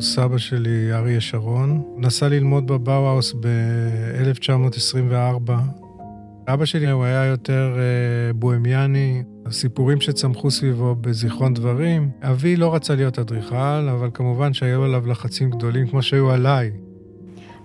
סבא 0.00 0.38
שלי, 0.38 0.92
אריה 0.92 1.20
שרון, 1.20 1.70
הוא 1.70 2.02
נסע 2.02 2.28
ללמוד 2.28 2.66
בבאוהאוס 2.66 3.34
ב-1924. 3.40 5.52
אבא 6.48 6.64
שלי 6.64 6.90
הוא 6.90 7.04
היה 7.04 7.24
יותר 7.24 7.76
אה, 7.76 8.32
בוהמיאני, 8.32 9.22
הסיפורים 9.46 10.00
שצמחו 10.00 10.50
סביבו 10.50 10.94
בזיכרון 10.94 11.54
דברים. 11.54 12.10
אבי 12.22 12.56
לא 12.56 12.74
רצה 12.74 12.94
להיות 12.94 13.18
אדריכל, 13.18 13.88
אבל 13.92 14.10
כמובן 14.14 14.52
שהיו 14.52 14.84
עליו 14.84 15.06
לחצים 15.06 15.50
גדולים 15.50 15.86
כמו 15.86 16.02
שהיו 16.02 16.30
עליי. 16.30 16.70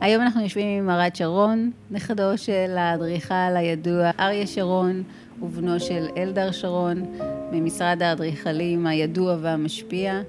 היום 0.01 0.23
אנחנו 0.23 0.41
יושבים 0.41 0.83
עם 0.83 0.89
ארד 0.89 1.15
שרון, 1.15 1.71
נכדו 1.91 2.37
של 2.37 2.77
האדריכל 2.77 3.55
הידוע 3.55 4.11
אריה 4.19 4.47
שרון 4.47 5.03
ובנו 5.41 5.79
של 5.79 6.05
אלדר 6.17 6.51
שרון, 6.51 7.05
ממשרד 7.51 8.01
האדריכלים 8.01 8.87
הידוע 8.87 9.37
והמשפיע. 9.41 10.21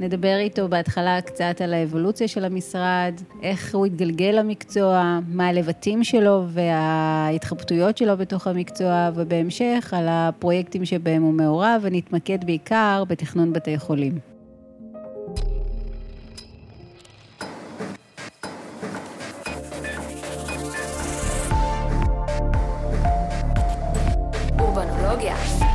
נדבר 0.00 0.36
איתו 0.36 0.68
בהתחלה 0.68 1.20
קצת 1.20 1.60
על 1.60 1.74
האבולוציה 1.74 2.28
של 2.28 2.44
המשרד, 2.44 3.14
איך 3.42 3.74
הוא 3.74 3.86
התגלגל 3.86 4.34
למקצוע, 4.38 5.18
מה 5.28 5.48
הלבטים 5.48 6.04
שלו 6.04 6.44
וההתחבטויות 6.48 7.98
שלו 7.98 8.16
בתוך 8.16 8.46
המקצוע, 8.46 9.10
ובהמשך 9.14 9.94
על 9.96 10.06
הפרויקטים 10.08 10.84
שבהם 10.84 11.22
הוא 11.22 11.32
מעורב, 11.32 11.80
ונתמקד 11.82 12.44
בעיקר 12.44 13.04
בתכנון 13.08 13.52
בתי 13.52 13.78
חולים. 13.78 14.18
זה 25.58 25.69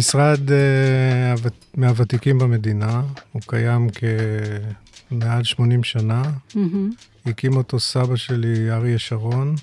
משרד 0.00 0.48
uh, 0.48 0.52
מהוותיקים 1.74 2.38
במדינה, 2.38 3.02
הוא 3.32 3.42
קיים 3.46 3.88
כמעל 5.10 5.44
80 5.44 5.84
שנה. 5.84 6.22
הקים 7.26 7.56
אותו 7.56 7.80
סבא 7.80 8.16
שלי, 8.16 8.70
אריה 8.70 8.98
שרון. 8.98 9.54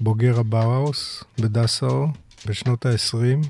בוגר 0.00 0.40
הבאוהאוס 0.40 1.24
בדסאו 1.40 2.06
בשנות 2.46 2.86
ה-20, 2.86 3.46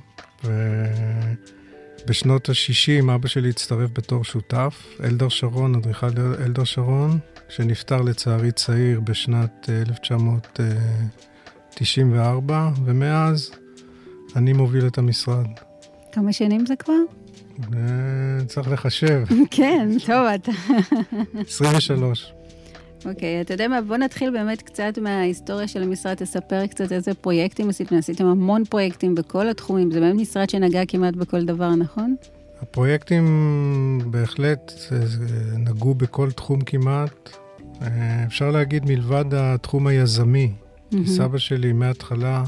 ובשנות 2.05 2.49
ה-60 2.49 3.15
אבא 3.15 3.29
שלי 3.29 3.51
הצטרף 3.51 3.91
בתור 3.93 4.25
שותף, 4.25 4.87
אלדר 5.05 5.29
שרון, 5.29 5.75
אדריכל 5.75 6.11
אלדר 6.41 6.65
שרון, 6.65 7.19
שנפטר 7.49 8.03
לצערי 8.03 8.53
צעיר 8.53 9.01
בשנת 9.01 9.71
1994, 9.71 12.55
אה, 12.55 12.71
ומאז 12.85 13.64
אני 14.37 14.53
מוביל 14.53 14.87
את 14.87 14.99
המשרד. 14.99 15.47
כמה 16.13 16.33
שנים 16.33 16.67
זה 16.67 16.77
כבר? 16.77 16.93
צריך 18.47 18.69
לחשב. 18.69 19.25
כן, 19.51 19.89
טוב, 20.07 20.27
אתה... 20.35 20.53
23. 21.41 22.33
אוקיי, 23.07 23.41
אתה 23.41 23.55
יודע 23.55 23.69
מה, 23.69 23.81
בוא 23.81 23.97
נתחיל 23.97 24.31
באמת 24.31 24.63
קצת 24.63 24.99
מההיסטוריה 25.03 25.69
של 25.69 25.83
המשרד, 25.83 26.15
תספר 26.15 26.67
קצת 26.67 26.93
איזה 26.93 27.15
פרויקטים 27.15 27.69
עשיתם, 27.69 27.97
עשיתם 27.97 28.27
המון 28.27 28.65
פרויקטים 28.65 29.15
בכל 29.15 29.49
התחומים, 29.49 29.91
זה 29.91 30.01
באמת 30.01 30.15
משרד 30.21 30.51
שנגע 30.51 30.83
כמעט 30.89 31.15
בכל 31.15 31.45
דבר, 31.45 31.75
נכון? 31.75 32.17
הפרויקטים 32.63 34.01
בהחלט 34.11 34.73
נגעו 35.59 35.95
בכל 35.95 36.31
תחום 36.31 36.61
כמעט. 36.61 37.37
אה, 37.83 38.25
אפשר 38.27 38.51
להגיד 38.51 38.85
מלבד 38.85 39.35
התחום 39.35 39.87
היזמי. 39.87 40.53
Mm-hmm. 40.53 40.97
סבא 41.07 41.39
שלי 41.39 41.73
מההתחלה 41.73 42.45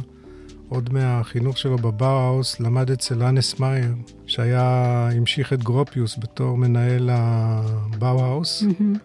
עוד 0.68 0.92
מהחינוך 0.92 1.58
שלו 1.58 1.76
בבאוהאוס, 1.76 2.60
למד 2.60 2.90
אצל 2.90 3.22
אנס 3.22 3.60
מאייר, 3.60 3.94
שהיה, 4.26 5.08
המשיך 5.12 5.52
את 5.52 5.62
גרופיוס 5.62 6.18
בתור 6.18 6.58
מנהל 6.58 7.10
הבאוהאוס, 7.12 8.62
mm-hmm. 8.62 8.98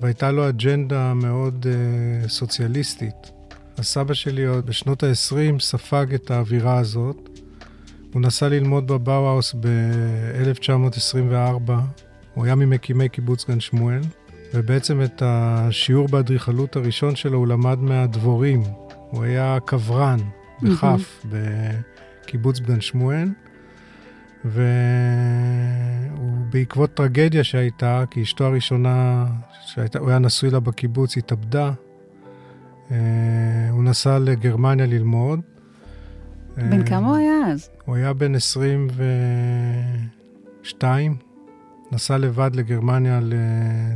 והייתה 0.00 0.30
לו 0.30 0.48
אג'נדה 0.48 1.14
מאוד 1.14 1.66
uh, 1.66 2.28
סוציאליסטית. 2.28 3.32
הסבא 3.78 4.14
שלי 4.14 4.44
עוד 4.44 4.66
בשנות 4.66 5.02
ה-20 5.02 5.60
ספג 5.60 6.14
את 6.14 6.30
האווירה 6.30 6.78
הזאת. 6.78 7.28
הוא 8.12 8.22
נסע 8.22 8.48
ללמוד 8.48 8.86
בבאוהאוס 8.86 9.54
ב-1924, 9.60 11.72
הוא 12.34 12.44
היה 12.44 12.54
ממקימי 12.54 13.08
קיבוץ 13.08 13.48
גן 13.48 13.60
שמואל, 13.60 14.00
ובעצם 14.54 15.02
את 15.02 15.22
השיעור 15.24 16.08
באדריכלות 16.08 16.76
הראשון 16.76 17.16
שלו 17.16 17.38
הוא 17.38 17.46
למד 17.46 17.78
מהדבורים. 17.78 18.62
הוא 19.10 19.24
היה 19.24 19.58
קברן. 19.64 20.18
בכף, 20.62 21.26
בקיבוץ 21.30 22.60
בן 22.60 22.80
שמואל, 22.80 23.28
והוא 24.44 24.60
בעקבות 26.50 26.94
טרגדיה 26.94 27.44
שהייתה, 27.44 28.04
כי 28.10 28.22
אשתו 28.22 28.44
הראשונה, 28.44 29.26
שהוא 29.66 30.10
היה 30.10 30.18
נשוי 30.18 30.50
לה 30.50 30.60
בקיבוץ, 30.60 31.16
התאבדה. 31.16 31.72
אה, 32.90 32.96
הוא 33.70 33.84
נסע 33.84 34.18
לגרמניה 34.18 34.86
ללמוד. 34.86 35.40
בן 36.56 36.80
אה, 36.80 36.86
כמה 36.86 37.08
הוא 37.08 37.16
היה 37.16 37.52
אז? 37.52 37.70
הוא 37.84 37.96
היה 37.96 38.12
בן 38.12 38.34
22, 38.34 41.16
נסע 41.92 42.18
לבד 42.18 42.50
לגרמניה 42.54 43.20
ל- 43.20 43.34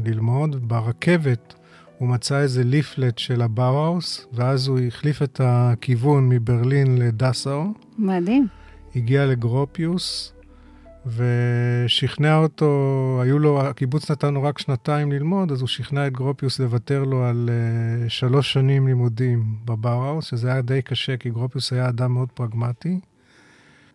ללמוד. 0.04 0.69
ברכבת 0.69 1.54
הוא 1.98 2.08
מצא 2.08 2.38
איזה 2.38 2.64
leaflet 2.64 3.19
של 3.18 3.42
הבאוהאוס, 3.42 4.26
ואז 4.32 4.68
הוא 4.68 4.78
החליף 4.78 5.22
את 5.22 5.40
הכיוון 5.44 6.28
מברלין 6.28 6.98
לדסאו. 6.98 7.64
מדהים. 7.98 8.46
הגיע 8.96 9.26
לגרופיוס, 9.26 10.32
ושכנע 11.06 12.36
אותו, 12.36 13.20
היו 13.22 13.38
לו, 13.38 13.60
הקיבוץ 13.60 14.10
נתן 14.10 14.34
לו 14.34 14.42
רק 14.42 14.58
שנתיים 14.58 15.12
ללמוד, 15.12 15.52
אז 15.52 15.60
הוא 15.60 15.68
שכנע 15.68 16.06
את 16.06 16.12
גרופיוס 16.12 16.58
לוותר 16.58 17.04
לו 17.04 17.24
על 17.24 17.50
uh, 18.06 18.08
שלוש 18.08 18.52
שנים 18.52 18.86
לימודים 18.86 19.56
בבאוהאוס, 19.64 20.24
שזה 20.24 20.52
היה 20.52 20.62
די 20.62 20.82
קשה, 20.82 21.16
כי 21.16 21.30
גרופיוס 21.30 21.72
היה 21.72 21.88
אדם 21.88 22.12
מאוד 22.12 22.28
פרגמטי. 22.34 23.00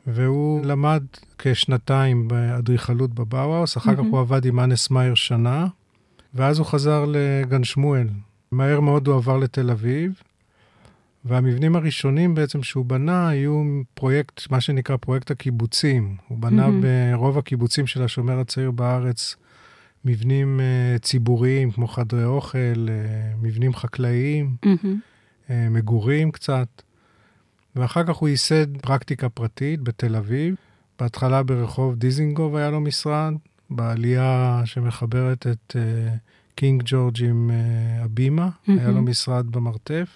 והוא 0.08 0.66
למד 0.66 1.04
כשנתיים 1.38 2.28
באדריכלות 2.28 3.14
בבאוהאוס, 3.14 3.78
אחר 3.78 3.92
mm-hmm. 3.92 3.96
כך 3.96 4.04
הוא 4.12 4.20
עבד 4.20 4.46
עם 4.46 4.60
אנס 4.60 4.90
מאייר 4.90 5.16
שנה, 5.16 5.68
ואז 6.34 6.60
הוא 6.60 6.66
חזר 6.66 7.06
לגן 7.08 7.64
שמואל. 7.64 8.08
מהר 8.52 8.80
מאוד 8.80 9.08
הוא 9.08 9.16
עבר 9.16 9.38
לתל 9.38 9.72
אביב, 9.72 10.22
והמבנים 11.26 11.76
הראשונים 11.76 12.36
בעצם 12.36 12.64
שהוא 12.64 12.86
בנה 12.86 13.30
היו 13.30 13.82
פרויקט, 13.94 14.52
מה 14.52 14.62
שנקרא 14.62 14.98
פרויקט 14.98 15.32
הקיבוצים. 15.32 16.16
הוא 16.28 16.38
בנה 16.38 16.68
mm-hmm. 16.68 17.16
ברוב 17.16 17.38
הקיבוצים 17.38 17.88
של 17.88 18.04
השומר 18.04 18.40
הצעיר 18.40 18.72
בארץ 18.72 19.36
מבנים 20.06 20.60
uh, 20.60 21.00
ציבוריים, 21.00 21.72
כמו 21.72 21.88
חדרי 21.88 22.26
אוכל, 22.26 22.58
uh, 22.58 22.90
מבנים 23.42 23.74
חקלאיים, 23.74 24.56
mm-hmm. 24.66 24.88
uh, 25.48 25.52
מגורים 25.70 26.32
קצת. 26.32 26.68
ואחר 27.76 28.04
כך 28.04 28.16
הוא 28.16 28.30
ייסד 28.30 28.78
פרקטיקה 28.78 29.30
פרטית 29.30 29.82
בתל 29.82 30.16
אביב. 30.16 30.56
בהתחלה 31.00 31.44
ברחוב 31.44 31.96
דיזינגוף 31.96 32.54
היה 32.56 32.70
לו 32.70 32.82
משרד, 32.82 33.34
בעלייה 33.72 34.62
שמחברת 34.66 35.48
את 35.48 35.76
uh, 35.76 36.18
קינג 36.56 36.84
ג'ורג' 36.86 37.24
עם 37.24 37.50
uh, 37.50 38.06
הבימה, 38.06 38.50
mm-hmm. 38.50 38.72
היה 38.80 38.90
לו 38.90 39.02
משרד 39.02 39.46
במרתף, 39.48 40.10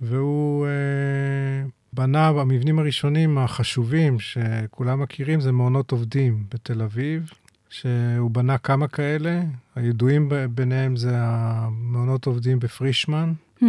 והוא 0.00 0.66
uh, 0.66 1.70
בנה 1.92 2.32
במבנים 2.32 2.78
הראשונים 2.78 3.38
החשובים, 3.38 4.20
שכולם 4.20 5.02
מכירים, 5.02 5.40
זה 5.40 5.52
מעונות 5.52 5.92
עובדים 5.92 6.44
בתל 6.54 6.82
אביב, 6.82 7.30
שהוא 7.70 8.30
בנה 8.30 8.58
כמה 8.58 8.88
כאלה, 8.88 9.42
הידועים 9.74 10.32
ביניהם 10.50 10.96
זה 10.96 11.12
המעונות 11.14 12.26
עובדים 12.26 12.58
בפרישמן, 12.58 13.32
mm-hmm. 13.62 13.64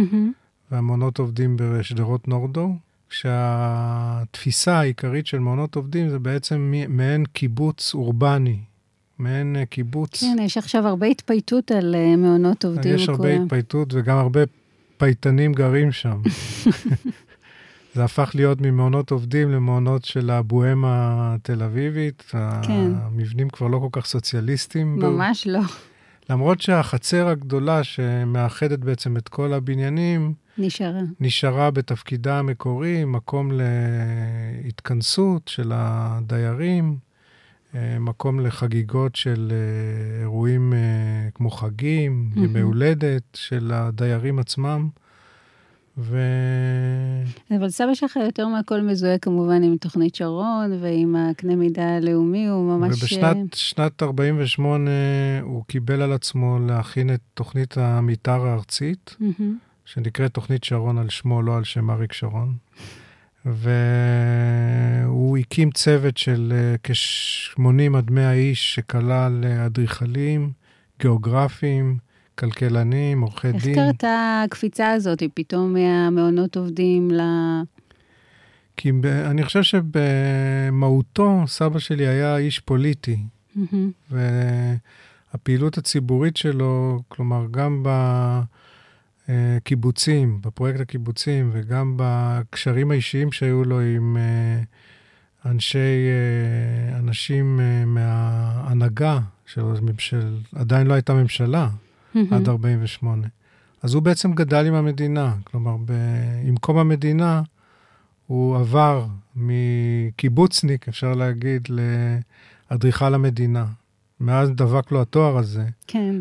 והמעונות 0.70 1.18
עובדים 1.18 1.56
בשדרות 1.58 2.28
נורדו. 2.28 2.76
כשהתפיסה 3.10 4.78
העיקרית 4.78 5.26
של 5.26 5.38
מעונות 5.38 5.76
עובדים 5.76 6.08
זה 6.08 6.18
בעצם 6.18 6.74
מעין 6.88 7.24
קיבוץ 7.24 7.94
אורבני, 7.94 8.58
מעין 9.18 9.56
אה, 9.56 9.66
קיבוץ. 9.66 10.20
כן, 10.20 10.36
יש 10.42 10.58
עכשיו 10.58 10.86
הרבה 10.86 11.06
התפייטות 11.06 11.70
על 11.70 11.94
אה, 11.94 12.16
מעונות 12.16 12.64
עובדים. 12.64 12.94
יש 12.94 13.08
הרבה 13.08 13.34
התפייטות 13.34 13.94
וגם 13.94 14.18
הרבה 14.18 14.40
פייטנים 14.96 15.52
גרים 15.52 15.92
שם. 15.92 16.22
זה 17.94 18.04
הפך 18.04 18.30
להיות 18.34 18.60
ממעונות 18.60 19.10
עובדים 19.10 19.50
למעונות 19.50 20.04
של 20.04 20.30
הבוהמה 20.30 21.34
התל 21.34 21.62
אביבית. 21.62 22.22
כן. 22.62 22.92
המבנים 23.02 23.48
כבר 23.50 23.66
לא 23.66 23.78
כל 23.78 24.00
כך 24.00 24.06
סוציאליסטיים. 24.06 24.98
ממש 24.98 25.46
לא. 25.46 25.60
למרות 26.30 26.60
שהחצר 26.60 27.28
הגדולה 27.28 27.84
שמאחדת 27.84 28.78
בעצם 28.78 29.16
את 29.16 29.28
כל 29.28 29.52
הבניינים, 29.52 30.34
נשארה. 30.58 31.00
נשארה 31.20 31.70
בתפקידה 31.70 32.38
המקורי, 32.38 33.04
מקום 33.04 33.50
להתכנסות 34.64 35.48
של 35.48 35.72
הדיירים. 35.74 37.08
אה, 37.74 37.98
מקום 37.98 38.40
לחגיגות 38.40 39.16
של 39.16 39.52
אה, 39.52 40.20
אירועים 40.20 40.72
אה, 40.72 40.78
כמו 41.34 41.50
חגים, 41.50 42.30
mm-hmm. 42.34 42.40
ימי 42.40 42.60
הולדת 42.60 43.22
של 43.34 43.70
הדיירים 43.74 44.38
עצמם. 44.38 44.88
ו... 45.98 46.18
אבל 47.58 47.70
סבא 47.70 47.94
שלך 47.94 48.16
יותר 48.16 48.48
מהכל 48.48 48.80
מזוהה 48.80 49.18
כמובן 49.18 49.62
עם 49.62 49.76
תוכנית 49.76 50.14
שרון 50.14 50.78
ועם 50.80 51.16
הקנה 51.16 51.56
מידה 51.56 51.96
הלאומי, 51.96 52.46
הוא 52.46 52.76
ממש... 52.76 53.02
ובשנת 53.02 53.54
שנת 53.54 54.02
48 54.02 54.90
הוא 55.42 55.64
קיבל 55.64 56.02
על 56.02 56.12
עצמו 56.12 56.58
להכין 56.58 57.14
את 57.14 57.20
תוכנית 57.34 57.78
המתאר 57.78 58.46
הארצית, 58.46 59.16
מהמם. 59.20 59.58
שנקראת 59.84 60.34
תוכנית 60.34 60.64
שרון 60.64 60.98
על 60.98 61.08
שמו, 61.08 61.42
לא 61.42 61.56
על 61.56 61.64
שם 61.64 61.90
אריק 61.90 62.12
שרון. 62.12 62.54
והוא 63.44 65.38
הקים 65.38 65.70
צוות 65.70 66.16
של 66.16 66.52
אה, 66.56 66.76
כ-80 66.82 67.96
עד 67.96 68.10
100 68.10 68.32
איש, 68.32 68.74
שכלל 68.74 69.44
אה, 69.44 69.66
אדריכלים, 69.66 70.52
גיאוגרפים, 71.00 71.98
כלכלנים, 72.38 73.20
עורכי 73.20 73.48
איך 73.48 73.64
דין. 73.64 73.74
קרתה 73.74 74.42
הקפיצה 74.44 74.92
הזאת, 74.92 75.22
פתאום 75.34 75.72
מהמעונות 75.72 76.56
עובדים 76.56 77.10
ל... 77.10 77.20
כי 78.76 78.92
ב- 78.92 79.06
אני 79.06 79.44
חושב 79.44 79.62
שבמהותו, 79.62 81.44
סבא 81.46 81.78
שלי 81.78 82.06
היה 82.06 82.36
איש 82.36 82.58
פוליטי, 82.58 83.18
מהמם. 83.56 83.90
והפעילות 84.10 85.78
הציבורית 85.78 86.36
שלו, 86.36 87.02
כלומר, 87.08 87.46
גם 87.50 87.84
בקיבוצים, 89.28 90.40
בפרויקט 90.40 90.80
הקיבוצים, 90.80 91.50
וגם 91.52 91.94
בקשרים 91.96 92.90
האישיים 92.90 93.32
שהיו 93.32 93.64
לו 93.64 93.80
עם 93.80 94.16
אה, 94.16 94.62
אנשי, 95.50 95.78
אה, 95.78 96.98
אנשים 96.98 97.60
אה, 97.60 97.84
מההנהגה, 97.84 99.18
של, 99.46 99.62
של, 99.98 100.36
עדיין 100.54 100.86
לא 100.86 100.94
הייתה 100.94 101.14
ממשלה, 101.14 101.68
עד 102.30 102.48
48. 102.48 103.26
אז 103.82 103.94
הוא 103.94 104.02
בעצם 104.02 104.32
גדל 104.32 104.66
עם 104.66 104.74
המדינה, 104.74 105.34
כלומר, 105.44 105.76
ב, 105.84 105.92
עם 106.44 106.56
קום 106.56 106.78
המדינה, 106.78 107.42
הוא 108.26 108.56
עבר 108.56 109.06
מקיבוצניק, 109.36 110.88
אפשר 110.88 111.12
להגיד, 111.12 111.68
לאדריכל 112.70 113.14
המדינה. 113.14 113.66
מאז 114.20 114.50
דבק 114.50 114.92
לו 114.92 115.02
התואר 115.02 115.38
הזה. 115.38 115.66
כן. 115.86 116.14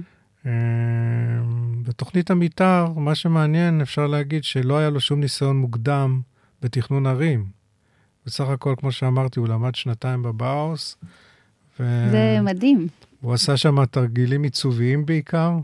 בתוכנית 1.84 2.32
המתאר, 2.32 2.94
מה 2.94 3.16
שמעניין, 3.16 3.82
אפשר 3.82 4.08
להגיד 4.08 4.44
שלא 4.44 4.78
היה 4.78 4.90
לו 4.90 5.00
שום 5.00 5.20
ניסיון 5.20 5.58
מוקדם 5.58 6.22
בתכנון 6.62 7.06
ערים. 7.06 7.46
בסך 8.26 8.50
הכל, 8.50 8.74
כמו 8.78 8.92
שאמרתי, 8.92 9.40
הוא 9.40 9.48
למד 9.48 9.76
שנתיים 9.76 10.24
בבאוס. 10.24 10.98
ו... 11.80 12.08
זה 12.12 12.40
מדהים. 12.42 12.88
הוא 13.22 13.34
עשה 13.34 13.58
שם 13.58 13.86
תרגילים 13.86 14.44
עיצוביים 14.44 15.06
בעיקר. 15.06 15.58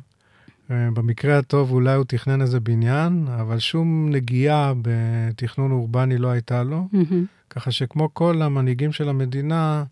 אה, 0.71 0.91
במקרה 0.93 1.37
הטוב 1.37 1.71
אולי 1.71 1.95
הוא 1.95 2.05
תכנן 2.07 2.41
איזה 2.41 2.59
בניין, 2.59 3.27
אבל 3.41 3.59
שום 3.59 4.09
נגיעה 4.09 4.73
בתכנון 4.81 5.71
אורבני 5.71 6.17
לא 6.17 6.27
הייתה 6.27 6.63
לו. 6.63 6.87
מהמם. 6.91 7.25
ככה 7.49 7.71
שכמו 7.71 8.13
כל 8.13 8.41
המנהיגים 8.41 8.91
של 8.91 9.09
המדינה, 9.09 9.83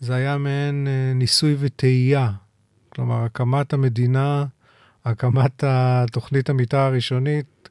זה 0.00 0.14
היה 0.14 0.38
מעין 0.38 0.86
אה, 0.86 1.12
ניסוי 1.14 1.56
וטעייה. 1.58 2.32
כלומר, 2.88 3.24
הקמת 3.24 3.72
המדינה, 3.72 4.44
הקמת 5.04 5.64
התוכנית 5.66 6.50
המתאר 6.50 6.78
הראשונית, 6.78 7.68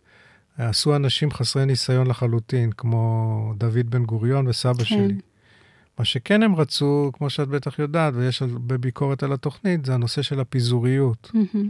עשו 0.58 0.96
אנשים 0.96 1.32
חסרי 1.32 1.66
ניסיון 1.66 2.08
לחלוטין, 2.08 2.72
כמו 2.72 3.54
דוד 3.58 3.90
בן 3.90 4.06
גוריון 4.06 4.48
וסבא 4.48 4.74
כן. 4.74 4.84
שלי. 4.84 5.16
מה 6.00 6.06
שכן 6.06 6.44
הם 6.44 6.56
רצו, 6.56 7.12
כמו 7.14 7.30
שאת 7.30 7.48
בטח 7.48 7.80
יודעת, 7.80 8.14
ויש 8.18 8.42
הרבה 8.42 8.78
ביקורת 8.78 9.24
על 9.24 9.34
התוכנית, 9.34 9.86
זה 9.86 9.94
הנושא 9.94 10.22
של 10.22 10.40
הפיזוריות. 10.40 11.32
Mm-hmm. 11.34 11.70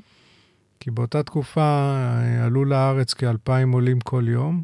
כי 0.80 0.92
באותה 0.92 1.24
תקופה 1.24 1.62
אה, 1.62 2.46
עלו 2.46 2.66
לארץ 2.66 3.14
כאלפיים 3.14 3.72
עולים 3.72 4.00
כל 4.00 4.24
יום, 4.28 4.64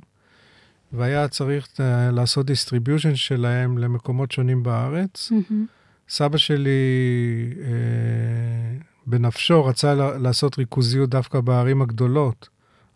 והיה 0.94 1.28
צריך 1.28 1.68
אה, 1.80 2.12
לעשות 2.12 2.46
distribution 2.46 3.16
שלהם 3.16 3.78
למקומות 3.78 4.32
שונים 4.32 4.64
בארץ. 4.64 5.32
Mm-hmm. 5.32 5.66
סבא 6.10 6.38
שלי, 6.38 6.70
אה, 7.62 8.80
בנפשו, 9.08 9.66
רצה 9.66 9.94
לעשות 10.18 10.58
ריכוזיות 10.58 11.10
דווקא 11.10 11.40
בערים 11.40 11.82
הגדולות, 11.82 12.50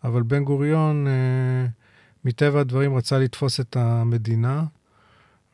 אבל 0.04 0.22
בן 0.22 0.44
גוריון, 0.44 1.06
אה, 1.06 1.66
מטבע 2.24 2.60
הדברים, 2.60 2.94
רצה 2.94 3.18
לתפוס 3.18 3.60
את 3.60 3.76
המדינה, 3.76 4.64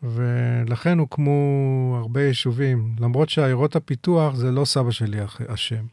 ולכן 0.02 0.98
הוקמו 0.98 1.96
הרבה 2.00 2.22
יישובים. 2.22 2.94
למרות 3.00 3.28
שעיירות 3.28 3.76
הפיתוח 3.76 4.34
זה 4.34 4.50
לא 4.50 4.64
סבא 4.64 4.90
שלי 4.90 5.18
אשם. 5.46 5.84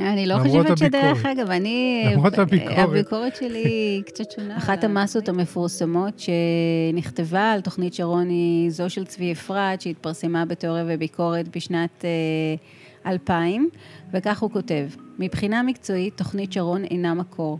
אני 0.00 0.26
לא 0.26 0.38
חושבת 0.38 0.78
שדרך. 0.78 1.26
אגב, 1.26 1.50
אני... 1.50 2.04
למרות 2.12 2.38
הביקורת. 2.38 2.78
הביקורת 2.78 3.36
שלי 3.36 3.58
היא 3.58 4.02
קצת 4.06 4.30
שונה. 4.30 4.56
אחת 4.56 4.84
המסות 4.84 5.28
המפורסמות 5.28 6.14
שנכתבה 6.18 7.52
על 7.52 7.60
תוכנית 7.60 7.94
שרון 7.94 8.28
היא 8.28 8.70
זו 8.70 8.90
של 8.90 9.04
צבי 9.04 9.32
אפרת, 9.32 9.80
שהתפרסמה 9.80 10.44
בתיאוריה 10.44 10.84
וביקורת 10.88 11.56
בשנת 11.56 12.04
אה, 12.04 13.10
2000, 13.12 13.68
וכך 14.12 14.38
הוא 14.42 14.50
כותב: 14.50 14.86
מבחינה 15.18 15.62
מקצועית, 15.62 16.16
תוכנית 16.16 16.52
שרון 16.52 16.84
אינה 16.84 17.14
מקור. 17.14 17.58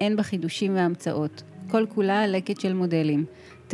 אין 0.00 0.16
בה 0.16 0.22
חידושים 0.22 0.74
והמצאות. 0.74 1.42
כל 1.70 1.86
כולה 1.94 2.26
לקט 2.26 2.60
של 2.60 2.72
מודלים. 2.72 3.24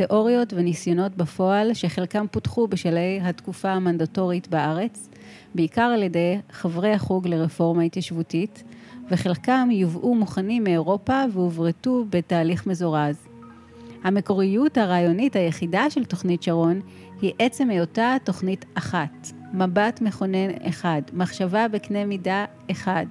תיאוריות 0.07 0.53
וניסיונות 0.53 1.15
בפועל 1.15 1.73
שחלקם 1.73 2.25
פותחו 2.31 2.67
בשלהי 2.67 3.19
התקופה 3.21 3.69
המנדטורית 3.69 4.47
בארץ, 4.47 5.09
בעיקר 5.55 5.81
על 5.81 6.03
ידי 6.03 6.39
חברי 6.51 6.93
החוג 6.93 7.27
לרפורמה 7.27 7.83
התיישבותית, 7.83 8.63
וחלקם 9.09 9.69
יובאו 9.71 10.15
מוכנים 10.15 10.63
מאירופה 10.63 11.23
והוברטו 11.33 12.05
בתהליך 12.09 12.67
מזורז. 12.67 13.27
המקוריות 14.03 14.77
הרעיונית 14.77 15.35
היחידה 15.35 15.89
של 15.89 16.05
תוכנית 16.05 16.43
שרון 16.43 16.79
היא 17.21 17.33
עצם 17.39 17.69
היותה 17.69 18.15
תוכנית 18.23 18.65
אחת, 18.73 19.27
מבט 19.53 20.01
מכונן 20.01 20.49
אחד, 20.69 21.01
מחשבה 21.13 21.67
בקנה 21.67 22.05
מידה 22.05 22.45
אחד, 22.71 23.05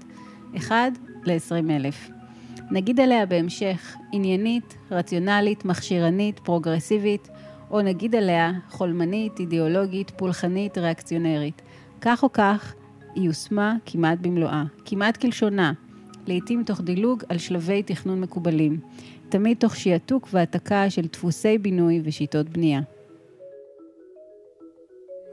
אחד 0.57 0.91
ל-20 1.25 1.71
אלף. 1.71 2.18
נגיד 2.71 3.01
עליה 3.01 3.27
בהמשך 3.27 3.97
עניינית, 4.13 4.77
רציונלית, 4.91 5.65
מכשירנית, 5.65 6.39
פרוגרסיבית, 6.39 7.29
או 7.71 7.83
נגיד 7.83 8.15
עליה 8.15 8.53
חולמנית, 8.71 9.41
אידיאולוגית, 9.41 10.11
פולחנית, 10.17 10.79
ריאקציונרית. 10.79 11.63
כך 12.01 12.23
או 12.23 12.33
כך, 12.33 12.75
היא 13.15 13.25
יושמה 13.25 13.77
כמעט 13.87 14.19
במלואה, 14.21 14.65
כמעט 14.85 15.17
כלשונה, 15.17 15.73
לעתים 16.27 16.63
תוך 16.65 16.81
דילוג 16.81 17.23
על 17.29 17.39
שלבי 17.39 17.83
תכנון 17.83 18.21
מקובלים, 18.21 18.81
תמיד 19.29 19.57
תוך 19.57 19.77
שיעתוק 19.77 20.29
והעתקה 20.33 20.91
של 20.91 21.07
דפוסי 21.13 21.59
בינוי 21.59 22.01
ושיטות 22.05 22.49
בנייה. 22.49 22.81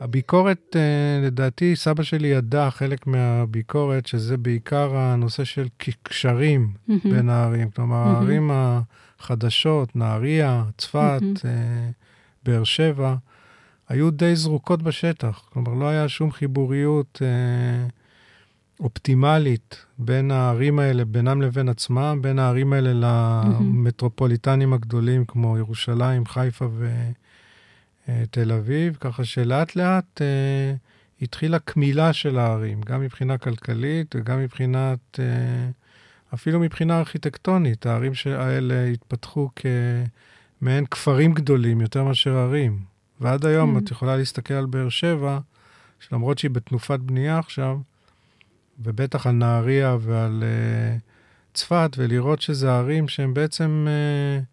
הביקורת, 0.05 0.75
אה, 0.75 1.27
לדעתי, 1.27 1.75
סבא 1.75 2.03
שלי 2.03 2.27
ידע 2.27 2.69
חלק 2.69 3.07
מהביקורת, 3.07 4.07
שזה 4.07 4.37
בעיקר 4.37 4.95
הנושא 4.95 5.43
של 5.43 5.67
קשרים 6.03 6.73
בין 7.03 7.29
הערים. 7.29 7.69
כלומר, 7.69 8.03
מהמם. 8.03 8.15
הערים 8.15 8.51
החדשות, 8.53 9.95
נהריה, 9.95 10.63
צפת. 10.77 11.21
אה, 11.45 11.89
באר 12.43 12.63
שבע, 12.63 13.15
היו 13.89 14.11
די 14.11 14.35
זרוקות 14.35 14.83
בשטח. 14.83 15.41
כלומר, 15.53 15.73
לא 15.73 15.87
היה 15.87 16.07
שום 16.07 16.31
חיבוריות 16.31 17.21
אה, 17.21 17.87
אופטימלית 18.79 19.85
בין 19.97 20.31
הערים 20.31 20.79
האלה, 20.79 21.05
בינם 21.05 21.41
לבין 21.41 21.69
עצמם, 21.69 22.19
בין 22.21 22.39
הערים 22.39 22.73
האלה 22.73 22.91
למטרופוליטנים 22.93 24.73
הגדולים 24.73 25.25
כמו 25.25 25.57
ירושלים, 25.57 26.25
חיפה 26.25 26.67
ותל 28.09 28.51
אביב, 28.51 28.97
ככה 28.99 29.25
שלאט 29.25 29.75
לאט 29.75 30.21
אה, 30.21 30.73
התחילה 31.21 31.59
קמילה 31.59 32.13
של 32.13 32.37
הערים, 32.37 32.81
גם 32.81 33.01
מבחינה 33.01 33.37
כלכלית 33.37 34.15
וגם 34.15 34.39
מבחינת, 34.39 35.19
אה, 35.19 35.69
אפילו 36.33 36.59
מבחינה 36.59 36.99
ארכיטקטונית. 36.99 37.85
הערים 37.85 38.11
האלה 38.25 38.85
התפתחו 38.85 39.49
כמעין 39.55 40.85
כפרים 40.85 41.33
גדולים 41.33 41.81
יותר 41.81 42.03
מאשר 42.03 42.37
ערים. 42.37 42.79
ועד 43.21 43.45
היום 43.45 43.79
כן. 43.79 43.85
את 43.85 43.91
יכולה 43.91 44.17
להסתכל 44.17 44.53
על 44.53 44.65
באר 44.65 44.89
שבע, 44.89 45.39
שלמרות 45.99 46.37
שהיא 46.37 46.51
בתנופת 46.51 46.99
בנייה 46.99 47.39
עכשיו, 47.39 47.77
ובטח 48.79 49.27
על 49.27 49.33
נהריה 49.33 49.97
ועל 49.99 50.43
uh, 50.43 50.99
צפת, 51.53 51.91
ולראות 51.97 52.41
שזה 52.41 52.71
ערים 52.71 53.07
שהם 53.07 53.33
בעצם 53.33 53.87
uh, 53.87 54.43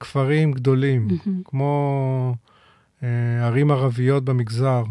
כפרים 0.00 0.52
גדולים, 0.52 1.08
מהמם. 1.08 1.42
כמו 1.44 2.34
ערים 3.42 3.70
ערביות 3.70 4.24
במגזר, 4.24 4.84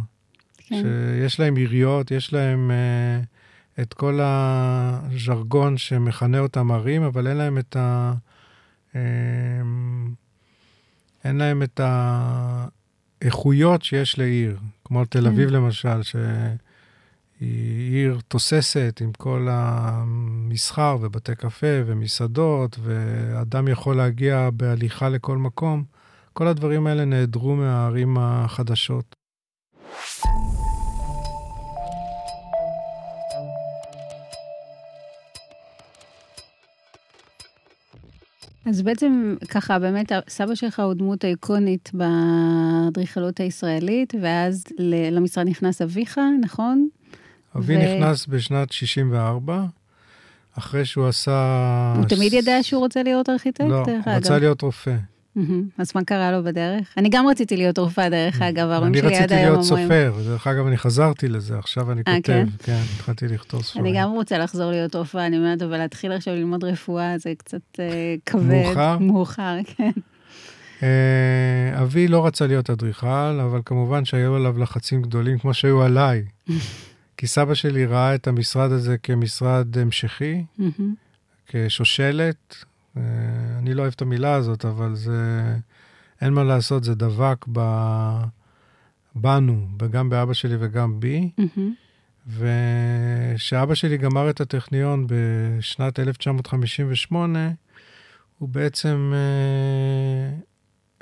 כן. 0.57 0.83
שיש 1.21 1.39
להם 1.39 1.55
עיריות, 1.55 2.11
יש 2.11 2.33
להם 2.33 2.71
uh, 2.71 3.81
את 3.81 3.93
כל 3.93 4.19
הז'רגון 4.21 5.77
שמכנה 5.77 6.39
אותם 6.39 6.71
ערים, 6.71 7.03
אבל 7.03 7.27
אין 7.27 7.37
להם 7.37 7.57
את 7.57 7.75
ה... 7.75 8.13
um, 8.93 8.97
אין 11.23 11.37
להם 11.37 11.63
את 11.63 11.81
האיכויות 13.21 13.83
שיש 13.83 14.19
לעיר, 14.19 14.57
כמו 14.85 15.05
תל 15.05 15.21
כן. 15.21 15.25
אביב 15.25 15.49
למשל, 15.49 16.01
היא 17.39 17.93
עיר 17.93 18.19
תוססת 18.27 19.01
עם 19.01 19.11
כל 19.11 19.47
המסחר 19.51 20.97
ובתי 21.01 21.35
קפה 21.35 21.81
ומסעדות, 21.85 22.79
ואדם 22.83 23.67
יכול 23.67 23.97
להגיע 23.97 24.49
בהליכה 24.53 25.09
לכל 25.09 25.37
מקום. 25.37 25.83
כל 26.37 26.47
הדברים 26.47 26.87
האלה 26.87 27.05
נעדרו 27.05 27.55
מהערים 27.55 28.17
החדשות. 28.19 29.15
אז 38.65 38.81
בעצם 38.81 39.35
ככה, 39.49 39.79
באמת, 39.79 40.11
סבא 40.29 40.55
שלך 40.55 40.79
הוא 40.79 40.93
דמות 40.93 41.25
איקונית 41.25 41.91
באדריכלות 41.93 43.39
הישראלית, 43.39 44.13
ואז 44.21 44.63
למשרד 45.11 45.47
נכנס 45.47 45.81
אביך, 45.81 46.19
נכון? 46.41 46.87
אבי 47.57 47.77
ו... 47.77 47.79
נכנס 47.79 48.27
בשנת 48.27 48.71
64, 48.71 49.65
אחרי 50.57 50.85
שהוא 50.85 51.07
עשה... 51.07 51.93
הוא 51.97 52.05
תמיד 52.05 52.33
ידע 52.33 52.57
שהוא 52.61 52.79
רוצה 52.79 53.03
להיות 53.03 53.29
ארכיטקט? 53.29 53.67
לא, 53.69 53.83
הוא 54.05 54.13
רצה 54.13 54.39
להיות 54.39 54.61
רופא. 54.61 54.95
אז 55.77 55.91
מה 55.95 56.03
קרה 56.03 56.31
לו 56.31 56.43
בדרך? 56.43 56.93
אני 56.97 57.09
גם 57.09 57.27
רציתי 57.27 57.57
להיות 57.57 57.77
רופאה, 57.77 58.09
דרך 58.09 58.41
אגב, 58.41 58.69
ההורים 58.69 58.93
שלי 58.93 59.17
עד 59.17 59.33
היום 59.33 59.55
אומרים... 59.55 59.91
אני 59.91 59.99
רציתי 59.99 60.05
להיות 60.05 60.13
סופר, 60.19 60.29
דרך 60.29 60.47
אגב, 60.47 60.67
אני 60.67 60.77
חזרתי 60.77 61.27
לזה, 61.27 61.57
עכשיו 61.57 61.91
אני 61.91 62.03
כותב, 62.03 62.21
כן, 62.23 62.45
כן 62.63 62.81
התחלתי 62.95 63.27
לכתוב 63.27 63.61
ספרים. 63.61 63.85
אני 63.85 63.99
גם 63.99 64.11
רוצה 64.11 64.37
לחזור 64.37 64.71
להיות 64.71 64.95
רופאה, 64.95 65.25
אני 65.25 65.37
אומרת, 65.37 65.61
אבל 65.61 65.77
להתחיל 65.77 66.11
עכשיו 66.11 66.35
ללמוד 66.35 66.63
רפואה 66.63 67.17
זה 67.17 67.33
קצת 67.37 67.79
כבד. 68.25 68.43
מאוחר? 68.43 68.97
מאוחר, 68.97 69.57
כן. 69.65 69.91
אבי 71.81 72.07
לא 72.07 72.25
רצה 72.25 72.47
להיות 72.47 72.69
אדריכל, 72.69 73.39
אבל 73.43 73.61
כמובן 73.65 74.05
שהיו 74.05 74.35
עליו 74.35 74.59
לחצים 74.59 75.01
גדולים, 75.01 75.39
כמו 75.39 75.53
שהיו 75.53 75.81
עליי. 75.83 76.23
כי 77.17 77.27
סבא 77.27 77.53
שלי 77.53 77.85
ראה 77.85 78.15
את 78.15 78.27
המשרד 78.27 78.71
הזה 78.71 78.97
כמשרד 78.97 79.77
המשכי, 79.77 80.43
כשושלת, 81.47 82.55
אה, 82.97 83.01
אני 83.67 83.75
לא 83.75 83.81
אוהב 83.81 83.93
את 83.95 84.01
המילה 84.01 84.35
הזאת, 84.35 84.65
אבל 84.65 84.95
זה, 84.95 85.43
אין 86.21 86.33
מה 86.33 86.43
לעשות, 86.43 86.83
זה 86.83 86.95
דבק 86.95 87.45
ב, 87.51 87.61
בנו, 89.15 89.67
וגם 89.81 90.09
באבא 90.09 90.33
שלי 90.33 90.55
וגם 90.59 90.99
בי. 90.99 91.31
Mm-hmm. 91.39 91.59
וכשאבא 92.27 93.75
שלי 93.75 93.97
גמר 93.97 94.29
את 94.29 94.41
הטכניון 94.41 95.07
בשנת 95.09 95.99
1958, 95.99 97.49
הוא 98.37 98.49
בעצם 98.49 99.13
אה, 99.15 100.37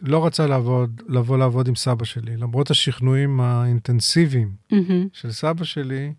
לא 0.02 0.26
רצה 0.26 0.48
לעבוד, 0.48 1.02
לבוא 1.08 1.38
לעבוד 1.38 1.68
עם 1.68 1.76
סבא 1.76 2.06
שלי. 2.06 2.38
למרות 2.38 2.72
השכנועים 2.72 3.42
האינטנסיביים 3.42 4.52
mm-hmm. 4.72 4.94
של 5.14 5.32
סבא 5.32 5.64
שלי, 5.64 6.14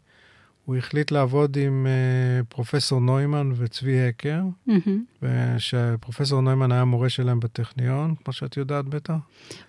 הוא 0.66 0.76
החליט 0.76 1.10
לעבוד 1.10 1.56
עם 1.56 1.86
uh, 1.86 2.44
פרופסור 2.54 3.00
נוימן 3.00 3.50
וצבי 3.56 4.08
הקר, 4.08 4.42
mm-hmm. 4.68 5.22
ושפרופסור 5.22 6.40
נוימן 6.40 6.72
היה 6.72 6.84
מורה 6.84 7.08
שלהם 7.08 7.40
בטכניון, 7.40 8.14
כמו 8.24 8.32
שאת 8.32 8.56
יודעת 8.56 8.84
בטח. 8.84 9.14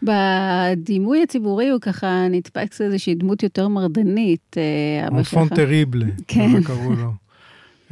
בדימוי 0.04 1.24
הציבורי 1.24 1.70
הוא 1.70 1.82
ככה 1.82 2.27
נתפס 2.30 2.82
איזושהי 2.82 3.16
דמות 3.16 3.44
יותר 3.44 3.68
מרדנית. 3.68 4.58
אנפון 5.08 5.50
טריבלה, 5.50 6.06
כן. 6.27 6.63
קראו 6.63 6.94
לו. 6.94 7.13
Uh, 7.89 7.92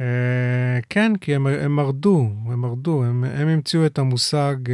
כן, 0.88 1.16
כי 1.16 1.34
הם, 1.34 1.46
הם 1.46 1.76
מרדו, 1.76 2.28
הם 2.46 2.60
מרדו, 2.60 3.04
הם, 3.04 3.24
הם 3.24 3.48
המציאו 3.48 3.86
את 3.86 3.98
המושג, 3.98 4.56
uh, 4.66 4.70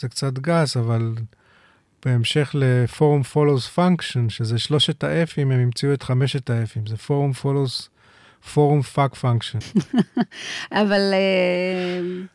זה 0.00 0.08
קצת 0.08 0.38
גס, 0.38 0.76
אבל 0.76 1.14
בהמשך 2.04 2.50
לפורום 2.54 3.22
follows 3.32 3.78
function, 3.78 4.28
שזה 4.28 4.58
שלושת 4.58 5.04
ה-F'ים, 5.04 5.40
הם 5.40 5.50
המציאו 5.50 5.92
את 5.92 6.02
חמשת 6.02 6.50
ה-F'ים, 6.50 6.88
זה 6.88 6.96
פורום 6.96 7.32
follows, 7.42 7.88
פורום 8.54 8.80
fuck 8.94 9.14
function. 9.14 9.80
אבל 10.82 11.00
uh, 11.12 12.26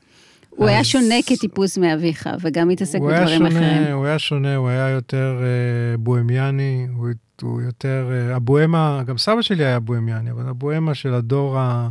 הוא 0.49 0.67
היה 0.67 0.83
שונה 0.83 1.15
כטיפוס 1.27 1.77
מאביך, 1.77 2.29
וגם 2.41 2.69
התעסק 2.69 2.99
בדברים 2.99 3.45
אחרים. 3.45 3.93
הוא 3.93 4.05
היה 4.05 4.19
שונה, 4.19 4.55
הוא 4.55 4.69
היה 4.69 4.89
יותר 4.89 5.39
uh, 5.39 5.97
בוהמיאני, 5.97 6.87
הוא, 6.95 7.07
הוא 7.41 7.61
יותר, 7.61 8.09
uh, 8.09 8.35
הבוהמה, 8.35 9.03
גם 9.05 9.17
סבא 9.17 9.41
שלי 9.41 9.65
היה 9.65 9.79
בוהמיאני, 9.79 10.31
אבל 10.31 10.49
הבוהמה 10.49 10.93
של 10.93 11.13
הדור 11.13 11.59
ה... 11.59 11.89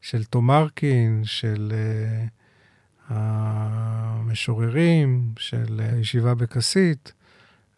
של 0.00 0.24
תומרקין, 0.24 1.22
של... 1.24 1.72
Uh, 1.72 2.41
המשוררים 4.22 5.32
של 5.38 5.80
הישיבה 5.92 6.34
בכסית, 6.34 7.12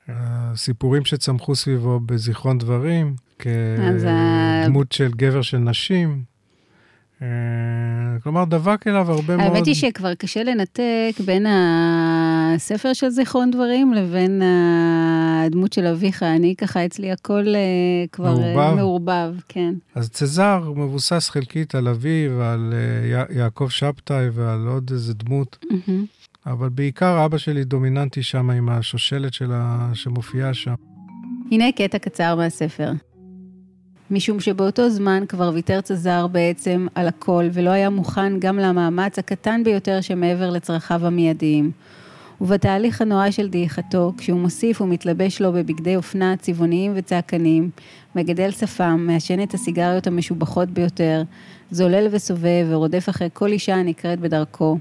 הסיפורים 0.08 1.04
שצמחו 1.04 1.56
סביבו 1.56 2.00
בזיכרון 2.00 2.58
דברים, 2.58 3.14
כדמות 3.38 4.92
של 4.92 5.10
גבר 5.16 5.42
של 5.42 5.58
נשים. 5.58 6.33
אה, 7.22 7.28
כלומר, 8.22 8.44
דבק 8.44 8.86
אליו 8.86 9.10
הרבה 9.10 9.36
מאוד... 9.36 9.54
האמת 9.54 9.66
היא 9.66 9.74
שכבר 9.74 10.14
קשה 10.14 10.42
לנתק 10.42 11.20
בין 11.24 11.46
הספר 11.48 12.92
של 12.92 13.08
זיכרון 13.08 13.50
דברים 13.50 13.94
לבין 13.94 14.42
הדמות 14.42 15.72
של 15.72 15.86
אביך. 15.86 16.22
אני 16.22 16.54
ככה, 16.56 16.86
אצלי 16.86 17.12
הכל 17.12 17.46
אה, 17.54 17.60
כבר 18.12 18.42
אה, 18.42 18.54
מעורבב, 18.54 18.74
מעורבב 18.76 19.34
כן. 19.48 19.74
אז 19.94 20.10
צזר 20.10 20.72
מבוסס 20.76 21.28
חלקית 21.28 21.74
על 21.74 21.88
אבי 21.88 22.28
ועל 22.28 22.74
יעקב 23.30 23.68
שבתאי 23.68 24.28
ועל 24.32 24.66
עוד 24.66 24.90
איזה 24.92 25.14
דמות. 25.14 25.64
אבל 26.46 26.68
בעיקר 26.68 27.24
אבא 27.24 27.38
שלי 27.38 27.64
דומיננטי 27.64 28.22
שם 28.22 28.50
עם 28.50 28.68
השושלת 28.68 29.34
שלה 29.34 29.90
שמופיעה 29.94 30.54
שם. 30.54 30.74
הנה 31.50 31.72
קטע 31.72 31.98
קצר 31.98 32.36
מהספר. 32.36 32.92
משום 34.10 34.40
שבאותו 34.40 34.90
זמן 34.90 35.24
כבר 35.28 35.50
ויתר 35.54 35.80
צזר 35.80 36.26
בעצם 36.26 36.86
על 36.94 37.08
הכל 37.08 37.44
ולא 37.52 37.70
היה 37.70 37.90
מוכן 37.90 38.38
גם 38.38 38.58
למאמץ 38.58 39.18
הקטן 39.18 39.64
ביותר 39.64 40.00
שמעבר 40.00 40.50
לצרכיו 40.50 41.06
המיידיים. 41.06 41.70
ובתהליך 42.40 43.00
הנורא 43.00 43.30
של 43.30 43.48
דעיכתו, 43.48 44.12
כשהוא 44.18 44.40
מוסיף 44.40 44.80
ומתלבש 44.80 45.40
לו 45.40 45.52
בבגדי 45.52 45.96
אופנה 45.96 46.36
צבעוניים 46.36 46.92
וצעקניים, 46.94 47.70
מגדל 48.14 48.50
שפם, 48.50 49.04
מעשן 49.06 49.42
את 49.42 49.54
הסיגריות 49.54 50.06
המשובחות 50.06 50.70
ביותר, 50.70 51.22
זולל 51.70 52.08
וסובב 52.10 52.66
ורודף 52.68 53.08
אחרי 53.08 53.28
כל 53.32 53.52
אישה 53.52 53.74
הנקראת 53.74 54.20
בדרכו. 54.20 54.78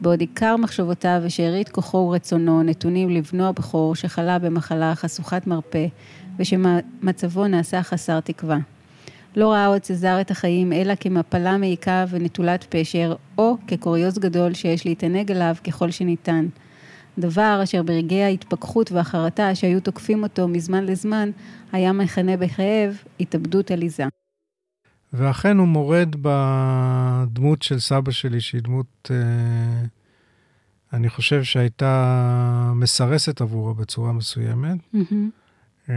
בעוד 0.00 0.20
עיקר 0.20 0.56
מחשבותיו 0.56 1.20
ושארית 1.24 1.68
כוחו 1.68 1.96
ורצונו 1.96 2.62
נתונים 2.62 3.10
לבנו 3.10 3.46
הבכור 3.48 3.94
שחלה 3.94 4.38
במחלה 4.38 4.94
חשוכת 4.94 5.46
מרפא, 5.46 5.86
ושמצבו 6.38 7.46
נעשה 7.46 7.82
חסר 7.82 8.20
תקווה. 8.20 8.58
לא 9.36 9.52
ראה 9.52 9.66
עוד 9.66 9.80
צזר 9.80 10.20
את 10.20 10.30
החיים 10.30 10.72
אלא 10.72 10.94
כמפלה 11.00 11.56
מעיקה 11.56 12.04
ונטולת 12.10 12.66
פשר, 12.68 13.14
או 13.38 13.56
כקוריוז 13.66 14.18
גדול 14.18 14.54
שיש 14.54 14.86
להתענג 14.86 15.32
עליו 15.32 15.54
ככל 15.66 15.90
שניתן. 15.90 16.46
דבר 17.18 17.60
אשר 17.62 17.82
ברגעי 17.82 18.22
ההתפכחות 18.22 18.92
והחרטה 18.92 19.54
שהיו 19.54 19.80
תוקפים 19.80 20.22
אותו 20.22 20.48
מזמן 20.48 20.84
לזמן, 20.84 21.30
היה 21.72 21.92
מכנה 21.92 22.36
בכאב 22.36 23.02
התאבדות 23.20 23.70
עליזה. 23.70 24.04
ואכן 25.12 25.58
הוא 25.58 25.68
מורד 25.68 26.16
בדמות 26.22 27.62
של 27.62 27.78
סבא 27.78 28.10
שלי, 28.10 28.40
שהיא 28.40 28.62
דמות, 28.62 29.10
אה, 29.10 29.86
אני 30.92 31.08
חושב 31.08 31.42
שהייתה 31.42 32.72
מסרסת 32.74 33.40
עבורו 33.40 33.74
בצורה 33.74 34.12
מסוימת. 34.12 34.78
Mm-hmm. 34.94 35.47
אה, 35.90 35.94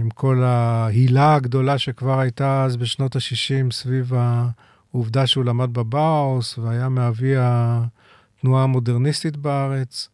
עם 0.00 0.10
כל 0.10 0.42
ההילה 0.44 1.34
הגדולה 1.34 1.78
שכבר 1.78 2.18
הייתה 2.20 2.64
אז 2.64 2.76
בשנות 2.76 3.16
ה-60 3.16 3.72
סביב 3.72 4.12
העובדה 4.14 5.26
שהוא 5.26 5.44
למד 5.44 5.72
בבאוס 5.72 6.58
והיה 6.58 6.88
מאבי 6.88 7.34
התנועה 7.38 8.62
המודרניסטית 8.62 9.36
בארץ. 9.36 10.08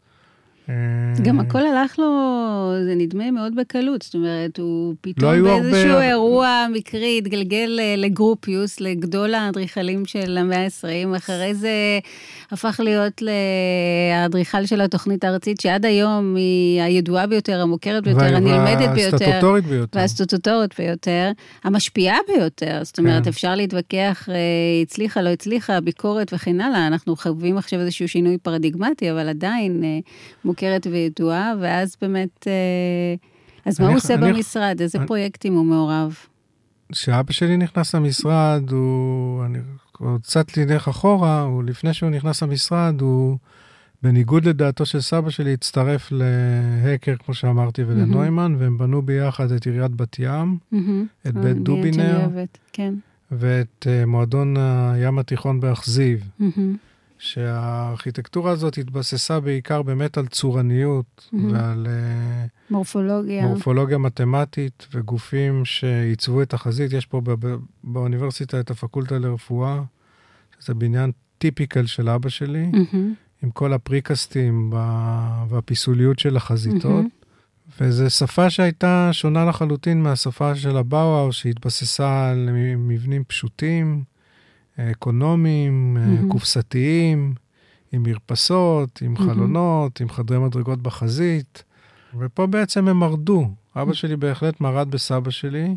גם 1.22 1.40
הכל 1.40 1.66
הלך 1.66 1.98
לו, 1.98 2.72
זה 2.84 2.94
נדמה 2.94 3.30
מאוד 3.30 3.56
בקלות, 3.56 4.02
זאת 4.02 4.14
אומרת, 4.14 4.58
הוא 4.58 4.94
פתאום 5.00 5.32
לא 5.32 5.60
באיזשהו 5.60 5.90
הרבה... 5.90 6.08
אירוע 6.08 6.66
מקרי 6.72 7.18
התגלגל 7.18 7.80
לגרופיוס, 7.96 8.80
לגדול 8.80 9.34
האדריכלים 9.34 10.06
של 10.06 10.38
המאה 10.38 10.64
ה-20, 10.64 11.16
אחרי 11.16 11.54
זה 11.54 11.98
הפך 12.50 12.80
להיות 12.84 13.22
לאדריכל 13.22 14.66
של 14.66 14.80
התוכנית 14.80 15.24
הארצית, 15.24 15.60
שעד 15.60 15.86
היום 15.86 16.36
היא 16.36 16.82
הידועה 16.82 17.26
ביותר, 17.26 17.60
המוכרת 17.60 18.04
ביותר, 18.04 18.36
הנלמדת 18.36 18.90
ביותר. 18.94 19.16
והסטטוטורית 19.20 19.64
ביותר. 19.64 19.98
והסטטוטורית 19.98 20.74
ביותר, 20.78 21.30
המשפיעה 21.64 22.16
ביותר, 22.28 22.80
זאת 22.82 22.98
אומרת, 22.98 23.22
כן. 23.22 23.28
אפשר 23.28 23.54
להתווכח, 23.54 24.28
אה, 24.28 24.34
הצליחה, 24.82 25.22
לא 25.22 25.28
הצליחה, 25.28 25.80
ביקורת 25.80 26.32
וכן 26.32 26.60
הלאה, 26.60 26.86
אנחנו 26.86 27.16
חווים 27.16 27.58
עכשיו 27.58 27.80
איזשהו 27.80 28.08
שינוי 28.08 28.38
פרדיגמטי, 28.38 29.10
אבל 29.10 29.28
עדיין 29.28 29.84
אה, 29.84 29.98
מוכרת 30.54 30.86
וידועה, 30.90 31.52
ואז 31.60 31.96
באמת, 32.02 32.46
אה, 32.46 33.14
אז 33.64 33.80
מה 33.80 33.86
הוא 33.86 33.96
עושה 33.96 34.14
אני, 34.14 34.32
במשרד? 34.32 34.80
איזה 34.80 34.98
אני, 34.98 35.06
פרויקטים 35.06 35.54
הוא 35.54 35.64
מעורב? 35.64 36.16
כשאבא 36.92 37.32
שלי 37.32 37.56
נכנס 37.56 37.94
למשרד, 37.94 38.62
הוא, 38.70 39.44
אני 39.44 39.58
קצת 40.22 40.58
נלך 40.58 40.88
אחורה, 40.88 41.42
הוא, 41.42 41.64
לפני 41.64 41.94
שהוא 41.94 42.10
נכנס 42.10 42.42
למשרד, 42.42 43.00
הוא 43.00 43.38
בניגוד 44.02 44.44
לדעתו 44.44 44.86
של 44.86 45.00
סבא 45.00 45.30
שלי, 45.30 45.52
הצטרף 45.52 46.12
להקר, 46.12 47.14
כמו 47.24 47.34
שאמרתי, 47.34 47.84
ולנוימן, 47.84 48.56
והם 48.58 48.78
בנו 48.78 49.02
ביחד 49.02 49.52
את 49.52 49.66
עיריית 49.66 49.90
בת 49.90 50.16
ים, 50.18 50.58
את 51.26 51.34
בית 51.34 51.56
דובינר, 51.56 52.28
כן. 52.72 52.94
ואת 53.30 53.86
uh, 53.86 54.06
מועדון 54.06 54.56
הים 54.56 55.18
התיכון 55.18 55.60
באכזיב. 55.60 56.28
שהארכיטקטורה 57.24 58.50
הזאת 58.52 58.78
התבססה 58.78 59.40
בעיקר 59.40 59.82
באמת 59.82 60.18
על 60.18 60.26
צורניות 60.26 61.28
mm-hmm. 61.28 61.36
ועל 61.52 61.86
מורפולוגיה. 62.70 63.46
מורפולוגיה 63.46 63.98
מתמטית 63.98 64.86
וגופים 64.92 65.64
שעיצבו 65.64 66.42
את 66.42 66.54
החזית. 66.54 66.92
יש 66.92 67.06
פה 67.06 67.20
באוניברסיטה 67.84 68.60
את 68.60 68.70
הפקולטה 68.70 69.18
לרפואה, 69.18 69.82
שזה 70.60 70.74
בניין 70.74 71.10
טיפיקל 71.38 71.86
של 71.86 72.08
אבא 72.08 72.28
שלי, 72.28 72.70
mm-hmm. 72.72 72.96
עם 73.42 73.50
כל 73.50 73.72
הפריקסטים 73.72 74.72
והפיסוליות 75.48 76.18
של 76.18 76.36
החזיתות. 76.36 77.04
Mm-hmm. 77.04 77.24
וזו 77.80 78.10
שפה 78.10 78.50
שהייתה 78.50 79.08
שונה 79.12 79.44
לחלוטין 79.44 80.02
מהשפה 80.02 80.54
של 80.54 80.76
הבאואר, 80.76 81.30
שהתבססה 81.30 82.30
על 82.30 82.48
מבנים 82.78 83.24
פשוטים, 83.24 84.04
אקונומיים, 84.78 85.96
mm-hmm. 85.96 86.32
קופסתיים, 86.32 87.34
עם 87.92 88.02
מרפסות, 88.02 89.02
עם 89.02 89.16
mm-hmm. 89.16 89.20
חלונות, 89.20 90.00
עם 90.00 90.08
חדרי 90.08 90.38
מדרגות 90.38 90.82
בחזית. 90.82 91.64
ופה 92.18 92.46
בעצם 92.46 92.88
הם 92.88 92.96
מרדו. 92.96 93.50
אבא. 93.76 93.92
שלי 93.92 94.16
בהחלט 94.16 94.60
מרד 94.60 94.90
בסבא 94.90 95.30
שלי, 95.30 95.76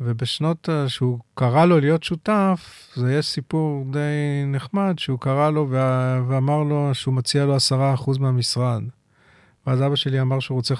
ובשנות 0.00 0.68
שהוא 0.88 1.18
קרא 1.34 1.64
לו 1.64 1.80
להיות 1.80 2.02
שותף, 2.02 2.88
זה 2.94 3.14
יש 3.14 3.26
סיפור 3.26 3.84
די 3.90 4.44
נחמד, 4.46 4.94
שהוא 4.98 5.18
קרא 5.18 5.50
לו 5.50 5.70
ואמר 6.28 6.62
לו 6.62 6.90
שהוא 6.92 7.14
מציע 7.14 7.44
לו 7.44 7.56
10% 7.56 8.20
מהמשרד. 8.20 8.82
ואז 9.66 9.82
אבא 9.82 9.96
שלי 9.96 10.20
אמר 10.20 10.40
שהוא 10.40 10.56
רוצה 10.56 10.74
50%. 10.74 10.78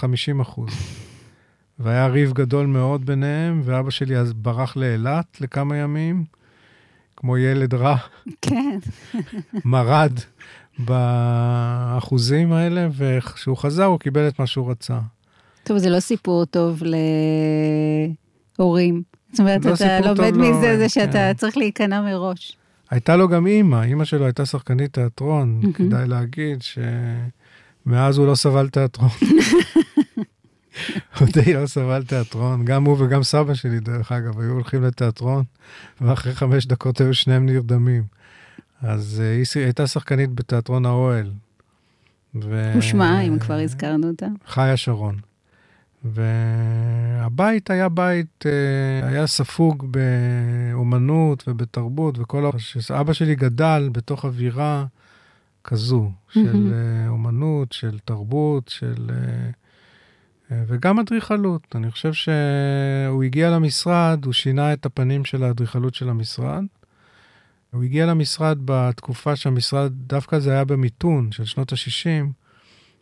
והיה 1.79 2.07
ריב 2.07 2.33
גדול 2.33 2.67
מאוד 2.67 3.07
ביניהם, 3.07 3.61
ואבא 3.65 3.91
שלי 3.91 4.17
אז 4.17 4.33
ברח 4.33 4.77
לאילת 4.77 5.41
לכמה 5.41 5.77
ימים, 5.77 6.25
כמו 7.23 7.39
ילד 7.39 7.75
רע. 7.75 7.97
כן. 8.41 8.79
מרד 9.65 10.13
באחוזים 10.79 12.53
האלה, 12.53 12.89
וכשהוא 12.97 13.57
חזר 13.57 13.85
הוא 13.85 13.99
קיבל 13.99 14.29
את 14.29 14.39
מה 14.39 14.47
שהוא 14.47 14.71
רצה. 14.71 14.99
טוב, 15.65 15.79
זה 15.79 15.91
לא 15.91 16.01
סיפור 16.01 16.45
טוב 16.45 16.83
להורים. 18.59 19.03
זאת 19.33 19.41
אומרת, 19.41 19.65
לא 19.65 19.75
אתה 19.75 20.01
לומד 20.01 20.37
מזה, 20.37 20.79
זה 20.79 20.89
שאתה 20.89 21.13
כן. 21.13 21.33
צריך 21.33 21.57
להיכנע 21.57 22.01
מראש. 22.01 22.57
הייתה 22.91 23.17
לו 23.17 23.29
גם 23.29 23.47
אימא, 23.47 23.83
אימא 23.83 24.05
שלו 24.05 24.25
הייתה 24.25 24.47
שחקנית 24.47 24.93
תיאטרון, 24.93 25.61
mm-hmm. 25.63 25.73
כדאי 25.73 26.09
להגיד 26.09 26.59
שמאז 26.63 28.19
הוא 28.19 28.27
לא 28.27 28.35
סבל 28.35 28.69
תיאטרון. 28.69 29.11
די 31.33 31.55
לא 31.55 31.67
סבל 31.67 32.05
תיאטרון, 32.05 32.65
גם 32.65 32.85
הוא 32.85 33.05
וגם 33.05 33.23
סבא 33.23 33.55
שלי, 33.55 33.81
דרך 33.81 34.13
אגב, 34.13 34.41
היו 34.41 34.51
הולכים 34.51 34.83
לתיאטרון, 34.83 35.45
ואחרי 36.01 36.35
חמש 36.35 36.67
דקות 36.67 37.01
היו 37.01 37.15
שניהם 37.15 37.47
נרדמים. 37.47 38.03
אז 38.83 39.23
uh, 39.23 39.57
היא 39.57 39.65
הייתה 39.65 39.87
שחקנית 39.87 40.35
בתיאטרון 40.35 40.87
האוהל. 40.87 41.31
ו... 42.35 42.73
ושמה, 42.77 43.21
אם 43.21 43.39
כבר 43.39 43.55
הזכרנו 43.55 44.09
אותה? 44.09 44.27
חיה 44.47 44.77
שרון. 44.77 45.17
והבית 46.05 47.71
היה 47.71 47.89
בית, 47.89 48.45
uh, 48.45 49.07
היה 49.07 49.27
ספוג 49.27 49.87
באומנות 49.91 51.45
ובתרבות 51.49 52.19
וכל 52.19 52.47
ה... 52.47 52.51
אבא 53.01 53.13
שלי 53.13 53.35
גדל 53.35 53.89
בתוך 53.93 54.25
אווירה 54.25 54.85
כזו, 55.65 56.11
של 56.29 56.73
uh, 56.73 57.09
אומנות, 57.09 57.73
של 57.73 57.99
תרבות, 58.05 58.69
של... 58.69 59.11
Uh, 60.53 60.55
וגם 60.67 60.99
אדריכלות. 60.99 61.67
אני 61.75 61.91
חושב 61.91 62.13
שהוא 62.13 63.23
הגיע 63.23 63.51
למשרד, 63.51 64.25
הוא 64.25 64.33
שינה 64.33 64.73
את 64.73 64.87
הפנים 64.87 65.25
של 65.25 65.45
האדריכלות 65.45 65.95
של 65.95 66.09
המשרד. 66.09 66.65
הוא 67.71 67.83
הגיע 67.83 68.07
למשרד 68.07 68.59
בתקופה 68.65 69.37
שהמשרד, 69.37 69.93
דווקא 69.95 70.39
זה 70.39 70.53
היה 70.53 70.65
במיתון 70.65 71.33
של 71.33 71.45
שנות 71.45 71.73
ה-60, 71.73 72.27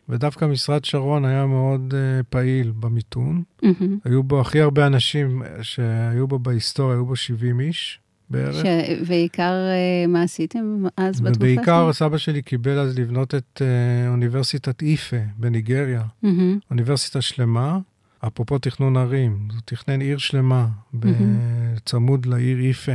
ודווקא 0.09 0.45
משרד 0.45 0.85
שרון 0.85 1.25
היה 1.25 1.47
מאוד 1.47 1.95
uh, 1.95 2.23
פעיל 2.31 2.73
במיתון. 2.81 3.43
Mm-hmm. 3.65 3.85
היו 4.05 4.23
בו 4.23 4.41
הכי 4.41 4.61
הרבה 4.61 4.87
אנשים 4.87 5.43
שהיו 5.63 6.29
בו 6.29 6.39
בהיסטוריה, 6.39 6.97
היו 6.97 7.07
בו 7.07 7.17
70 7.17 7.61
איש 7.61 8.01
בערך. 8.31 8.57
ש... 8.57 8.69
ועיקר, 9.07 9.53
uh, 9.53 10.09
מה 10.09 10.23
עשיתם 10.23 10.85
אז 10.97 11.21
בתקופה? 11.21 11.37
ובעיקר 11.37 11.93
סבא 11.93 12.19
שלי 12.19 12.43
קיבל 12.43 12.79
אז 12.79 12.99
לבנות 12.99 13.35
את 13.35 13.63
uh, 13.63 14.09
אוניברסיטת 14.09 14.83
איפה 14.83 15.17
בניגריה. 15.37 16.03
Mm-hmm. 16.25 16.29
אוניברסיטה 16.71 17.21
שלמה, 17.21 17.79
אפרופו 18.27 18.59
תכנון 18.59 18.97
ערים, 18.97 19.49
הוא 19.53 19.61
תכנן 19.65 20.01
עיר 20.01 20.19
שלמה, 20.19 20.69
בצמוד. 20.95 22.27
לעיר 22.27 22.59
איפה. 22.61 22.93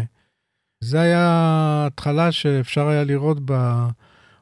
זה 0.81 1.01
היה 1.01 1.87
התחלה 1.87 2.31
שאפשר 2.31 2.87
היה 2.87 3.03
לראות 3.03 3.37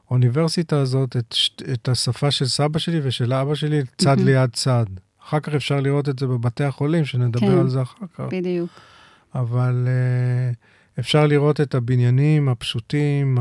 באוניברסיטה 0.08 0.78
הזאת 0.78 1.16
את, 1.16 1.34
את 1.72 1.88
השפה 1.88 2.30
של 2.30 2.44
סבא 2.46 2.78
שלי 2.78 3.00
ושל 3.02 3.32
אבא 3.32 3.54
שלי 3.54 3.80
צד 3.98 4.18
mm-hmm. 4.18 4.22
ליד 4.22 4.50
צד. 4.52 4.86
אחר 5.24 5.40
כך 5.40 5.54
אפשר 5.54 5.80
לראות 5.80 6.08
את 6.08 6.18
זה 6.18 6.26
בבתי 6.26 6.64
החולים, 6.64 7.04
שנדבר 7.04 7.46
כן, 7.46 7.58
על 7.58 7.68
זה 7.68 7.82
אחר 7.82 8.06
כך. 8.14 8.24
בדיוק. 8.30 8.70
אבל 9.34 9.86
uh, 9.86 10.56
אפשר 10.98 11.26
לראות 11.26 11.60
את 11.60 11.74
הבניינים 11.74 12.48
הפשוטים, 12.48 13.38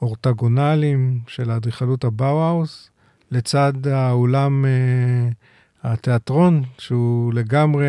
האורטגונליים 0.00 1.18
אה, 1.24 1.30
של 1.30 1.50
האדריכלות 1.50 2.04
הבאוהאוס, 2.04 2.90
לצד 3.30 3.86
האולם, 3.86 4.64
uh, 4.64 5.88
התיאטרון, 5.88 6.62
שהוא 6.78 7.34
לגמרי... 7.34 7.86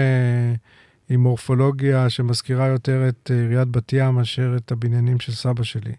עם 1.10 1.24
מורפולוגיה 1.24 2.10
שמזכירה 2.10 2.68
יותר 2.68 3.10
את 3.10 3.32
אה, 3.34 3.42
עיריית 3.42 3.68
בת 3.68 3.94
ים 3.94 4.16
מאשר 4.16 4.54
את 4.58 4.72
הבניינים 4.72 5.20
של 5.20 5.32
סבא 5.32 5.64
שלי. 5.64 5.94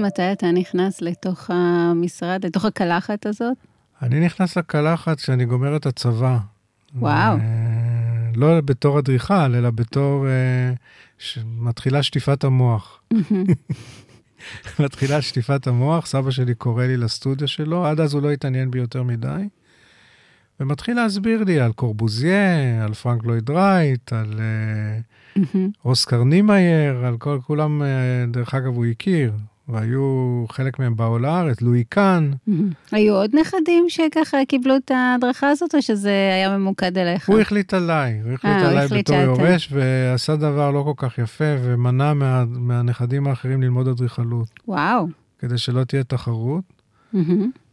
מתי 0.00 0.32
אתה 0.32 0.50
נכנס 0.50 1.02
לתוך 1.02 1.50
המשרד, 1.50 2.46
לתוך 2.46 2.64
הקלחת 2.64 3.26
הזאת? 3.26 3.56
אני 4.02 4.20
נכנס 4.20 4.56
לקלחת 4.56 5.16
כשאני 5.16 5.44
גומר 5.44 5.76
את 5.76 5.86
הצבא. 5.86 6.38
וואו. 6.94 7.36
ו... 7.38 7.40
לא 8.36 8.60
בתור 8.60 8.98
אדריכל, 8.98 9.54
אלא 9.54 9.70
בתור... 9.70 10.26
uh, 10.26 10.78
ש... 11.18 11.38
מתחילה 11.58 12.02
שטיפת 12.02 12.44
המוח. 12.44 13.02
מתחילה 14.80 15.22
שטיפת 15.22 15.66
המוח, 15.66 16.06
סבא 16.06 16.30
שלי 16.30 16.54
קורא 16.54 16.84
לי 16.84 16.96
לסטודיו 16.96 17.48
שלו, 17.48 17.86
עד 17.86 18.00
אז 18.00 18.14
הוא 18.14 18.22
לא 18.22 18.30
התעניין 18.30 18.70
בי 18.70 18.78
יותר 18.78 19.02
מדי. 19.02 19.48
ומתחיל 20.60 20.96
להסביר 20.96 21.44
לי 21.44 21.60
על 21.60 21.72
קורבוזיה, 21.72 22.84
על 22.84 22.94
פרנק 22.94 23.24
לויד 23.24 23.50
רייט, 23.50 24.12
על 24.12 24.40
mm-hmm. 25.36 25.58
אוסקר 25.84 26.24
נימייר, 26.24 27.06
על 27.06 27.18
כל, 27.18 27.38
כולם, 27.46 27.82
אה, 27.82 28.24
דרך 28.30 28.54
אגב, 28.54 28.74
הוא 28.74 28.86
הכיר. 28.86 29.32
והיו, 29.72 30.44
חלק 30.48 30.78
מהם 30.78 30.96
באו 30.96 31.18
לארץ, 31.18 31.60
לואי 31.60 31.84
קאן. 31.88 32.30
היו 32.92 33.14
עוד 33.14 33.30
נכדים 33.36 33.84
שככה 33.88 34.36
קיבלו 34.48 34.76
את 34.76 34.90
ההדרכה 34.90 35.48
הזאת, 35.48 35.74
או 35.74 35.82
שזה 35.82 36.30
היה 36.34 36.58
ממוקד 36.58 36.98
אליך? 36.98 37.28
הוא 37.28 37.40
החליט 37.40 37.74
עליי, 37.74 38.20
הוא 38.24 38.32
החליט 38.32 38.56
אה, 38.56 38.64
אה, 38.64 38.70
עליי 38.70 38.88
בתור 38.98 39.16
יורש, 39.16 39.72
ועשה 39.72 40.36
דבר 40.36 40.70
לא 40.70 40.82
כל 40.82 41.06
כך 41.06 41.18
יפה, 41.18 41.54
ומנע 41.64 42.14
מה, 42.14 42.44
מהנכדים 42.48 43.26
האחרים 43.26 43.62
ללמוד 43.62 43.88
אדריכלות. 43.88 44.48
וואו. 44.68 45.08
כדי 45.38 45.58
שלא 45.58 45.84
תהיה 45.84 46.04
תחרות. 46.04 46.64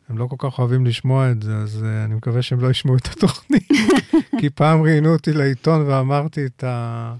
הם 0.09 0.17
לא 0.17 0.27
כל 0.27 0.35
כך 0.39 0.59
אוהבים 0.59 0.85
לשמוע 0.85 1.31
את 1.31 1.43
זה, 1.43 1.55
אז 1.55 1.83
uh, 1.83 2.05
אני 2.05 2.15
מקווה 2.15 2.41
שהם 2.41 2.59
לא 2.59 2.71
ישמעו 2.71 2.97
את 2.97 3.05
התוכנית. 3.05 3.67
כי 4.39 4.49
פעם 4.49 4.81
ראיינו 4.81 5.13
אותי 5.13 5.33
לעיתון 5.33 5.81
ואמרתי 5.87 6.45
את 6.45 6.63
ה... 6.63 7.13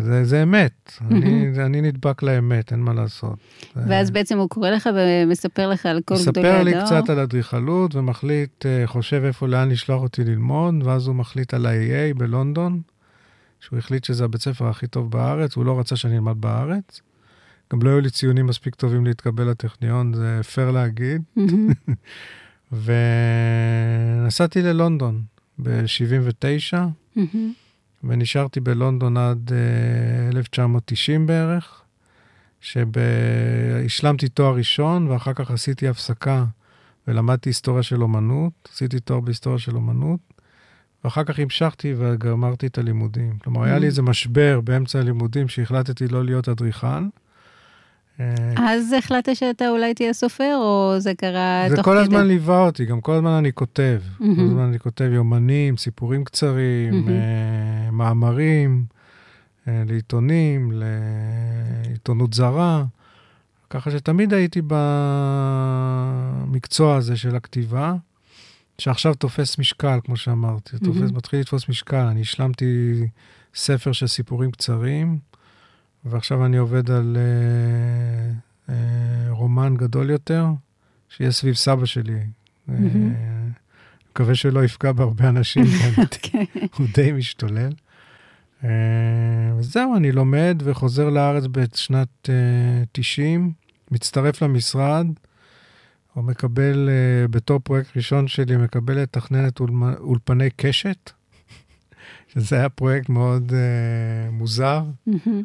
זה, 0.00 0.24
זה 0.24 0.42
אמת, 0.42 0.92
אני, 1.10 1.50
אני 1.66 1.80
נדבק 1.80 2.22
לאמת, 2.22 2.72
אין 2.72 2.80
מה 2.80 2.94
לעשות. 2.94 3.38
ואז 3.76 4.10
בעצם 4.10 4.38
הוא 4.38 4.48
קורא 4.48 4.70
לך 4.70 4.88
ומספר 4.94 5.68
לך 5.68 5.86
על 5.86 6.00
כל 6.04 6.14
גדולי 6.26 6.48
הדור? 6.48 6.62
מספר 6.62 6.62
לי 6.62 6.84
קצת 6.84 7.10
על 7.10 7.18
אדריכלות 7.18 7.94
ומחליט, 7.94 8.66
אה, 8.66 8.86
חושב 8.86 9.22
איפה, 9.24 9.48
לאן 9.48 9.68
לשלוח 9.68 10.02
אותי 10.02 10.24
ללמוד, 10.24 10.74
ואז 10.84 11.06
הוא 11.06 11.14
מחליט 11.14 11.54
על 11.54 11.66
ה-AA 11.66 12.14
בלונדון, 12.18 12.80
שהוא 13.60 13.78
החליט 13.78 14.04
שזה 14.04 14.24
הבית 14.24 14.40
ספר 14.40 14.68
הכי 14.68 14.86
טוב 14.86 15.10
בארץ, 15.10 15.56
הוא 15.56 15.64
לא 15.64 15.80
רצה 15.80 15.96
שאני 15.96 16.14
אלמד 16.14 16.40
בארץ. 16.40 17.00
גם 17.72 17.82
לא 17.82 17.90
היו 17.90 18.00
לי 18.00 18.10
ציונים 18.10 18.46
מספיק 18.46 18.74
טובים 18.74 19.04
להתקבל 19.04 19.50
לטכניון, 19.50 20.14
זה 20.14 20.40
פייר 20.42 20.70
להגיד. 20.70 21.22
ונסעתי 24.22 24.62
ללונדון 24.62 25.22
ב-79. 25.58 27.18
ונשארתי 28.04 28.60
בלונדון 28.60 29.16
עד 29.16 29.48
uh, 29.48 29.52
אה, 29.52 30.38
1990 30.38 31.26
בערך, 31.26 31.82
שהשלמתי 32.60 34.28
תואר 34.28 34.54
ראשון, 34.54 35.08
ואחר 35.08 35.32
כך 35.32 35.50
עשיתי 35.50 35.88
הפסקה 35.88 36.44
ולמדתי 37.08 37.48
היסטוריה 37.48 37.82
של 37.82 38.02
אומנות, 38.02 38.68
עשיתי 38.72 39.00
תואר 39.00 39.20
בהיסטוריה 39.20 39.58
של 39.58 39.76
אומנות, 39.76 40.20
ואחר 41.04 41.24
כך 41.24 41.38
המשכתי 41.38 41.94
וגמרתי 41.96 42.66
את 42.66 42.78
הלימודים. 42.78 43.38
כלומר, 43.38 43.62
היה 43.62 43.78
לי 43.78 43.86
איזה 43.86 44.02
משבר 44.02 44.60
באמצע 44.60 44.98
הלימודים 44.98 45.48
שהחלטתי 45.48 46.08
לא 46.08 46.24
להיות 46.24 46.48
אדריכל. 46.48 47.04
אה, 48.20 48.34
אז 48.56 48.92
החלטת 48.92 49.36
שאתה 49.36 49.68
אולי 49.68 49.94
תהיה 49.94 50.12
סופר, 50.12 50.56
או 50.56 50.94
זה 50.98 51.14
קרה 51.14 51.64
זה 51.68 51.76
תוך 51.76 51.84
כל 51.84 51.90
כדי? 51.92 52.00
הזמן 52.00 52.26
ליווה 52.26 52.60
אותי, 52.60 52.84
גם 52.84 53.00
כל 53.00 53.12
הזמן 53.12 53.30
אני 53.30 53.52
כותב. 53.52 54.00
כל. 54.18 54.24
הזמן 54.24 54.62
אני 54.62 54.78
כותב 54.78 55.10
יומנים, 55.12 55.76
סיפורים 55.76 56.24
קצרים. 56.24 57.08
אה, 57.08 57.90
מאמרים 57.92 58.84
אה, 59.68 59.82
לעיתונים, 59.86 60.72
לעיתונות 60.74 62.34
זרה. 62.34 62.84
ככה 63.70 63.90
שתמיד 63.90 64.34
הייתי 64.34 64.60
במקצוע 66.46 66.96
הזה 66.96 67.16
של 67.16 67.36
הכתיבה, 67.36 67.94
שעכשיו 68.78 69.14
תופס 69.14 69.58
משקל, 69.58 69.98
כמו 70.04 70.16
שאמרתי. 70.16 70.78
תופס. 70.78 71.10
מתחיל 71.14 71.40
לתפוס 71.40 71.68
משקל. 71.68 71.96
אני 71.96 72.20
השלמתי 72.20 72.94
ספר 73.54 73.92
של 73.92 74.06
סיפורים 74.06 74.50
קצרים, 74.50 75.18
ועכשיו 76.04 76.46
אני 76.46 76.56
עובד 76.56 76.90
על 76.90 77.16
אה, 77.16 78.32
אה, 78.74 79.30
רומן 79.30 79.74
גדול 79.76 80.10
יותר, 80.10 80.46
שיהיה 81.08 81.30
סביב 81.30 81.54
סבא 81.54 81.86
שלי. 81.86 82.18
מהמם. 82.68 83.12
אה, 83.14 83.48
מקווה 84.10 84.34
שלא 84.34 84.64
יפגע 84.64 84.92
בהרבה 84.92 85.28
אנשים, 85.28 85.64
כי 85.70 86.00
אוקיי. 86.00 86.46
הוא 86.76 86.86
די 86.94 87.12
משתולל. 87.12 87.72
אה, 88.64 88.70
וזהו, 89.58 89.96
אני 89.96 90.12
לומד 90.12 90.62
וחוזר 90.64 91.10
לארץ 91.10 91.44
בשנת 91.50 92.28
אה, 92.28 92.34
90, 92.92 93.52
מצטרף 93.90 94.42
למשרד, 94.42 95.06
או 96.16 96.22
מקבל, 96.22 96.88
אה, 96.88 97.28
בתור 97.28 97.58
פרויקט 97.58 97.96
ראשון 97.96 98.28
שלי, 98.28 98.56
מקבל 98.56 98.98
אולמ- 99.60 99.98
אולפני 100.00 100.48
קשת, 100.56 101.10
שזה 102.34 102.56
היה 102.56 102.68
פרויקט 102.68 103.08
מאוד 103.08 103.52
אה, 103.52 104.30
מוזר, 104.30 104.84
מהמם. 105.06 105.42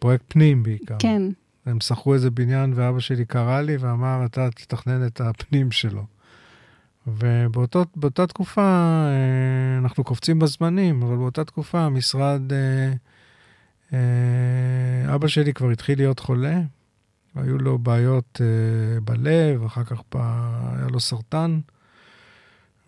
פרויקט 0.00 0.24
פנים 0.28 0.62
בעיקר. 0.62 0.96
כן. 0.98 1.22
הם 1.66 1.80
שכרו 1.80 2.14
איזה 2.14 2.30
בניין, 2.30 2.72
ואבא 2.76 3.00
שלי 3.00 3.24
קרא 3.24 3.60
לי 3.60 3.76
ואמר, 3.76 4.24
אתה 4.24 4.50
תתכנן 4.50 5.06
את 5.06 5.20
הפנים 5.20 5.70
שלו. 5.70 6.04
ובאותה 7.06 8.26
תקופה, 8.26 8.62
אה, 8.62 9.78
אנחנו 9.78 10.04
קופצים 10.04 10.38
בזמנים, 10.38 11.02
אבל 11.02 11.16
באותה 11.16 11.44
תקופה 11.44 11.80
המשרד, 11.80 12.52
אה, 12.52 12.92
אה, 13.92 15.14
אבא 15.14 15.28
שלי 15.28 15.52
כבר 15.54 15.70
התחיל 15.70 15.98
להיות 15.98 16.18
חולה, 16.18 16.60
היו 17.34 17.58
לו 17.58 17.78
בעיות 17.78 18.40
בלב, 19.04 19.64
אחר 19.64 19.84
כך 19.84 20.02
היה 20.14 20.86
לו 20.90 21.00
סרטן, 21.00 21.60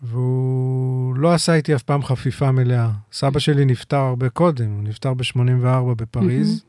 והוא 0.01 1.15
לא 1.15 1.33
עשה 1.33 1.53
איתי 1.53 1.75
אף 1.75 1.83
פעם 1.83 2.03
חפיפה 2.03 2.51
מלאה. 2.51 2.91
סבא 3.11 3.39
שלי 3.39 3.65
נפטר 3.65 3.97
הרבה 3.97 4.29
קודם, 4.29 4.71
הוא 4.71 4.83
נפטר 4.83 5.13
ב-84 5.13 5.93
בפריז. 5.97 6.63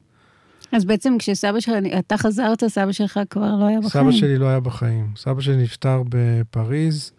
אז 0.74 0.84
בעצם 0.84 1.16
כשסבא 1.18 1.60
שלך, 1.60 1.74
אתה 1.98 2.16
חזרת, 2.16 2.64
סבא 2.64 2.92
שלך 2.92 3.20
כבר 3.30 3.56
לא 3.60 3.66
היה 3.66 3.80
בחיים. 3.80 4.04
סבא 4.04 4.12
שלי 4.12 4.38
לא 4.38 4.46
היה 4.46 4.60
בחיים. 4.60 5.12
סבא 5.16 5.40
שלי 5.40 5.62
נפטר 5.62 6.02
בפריז 6.08 7.12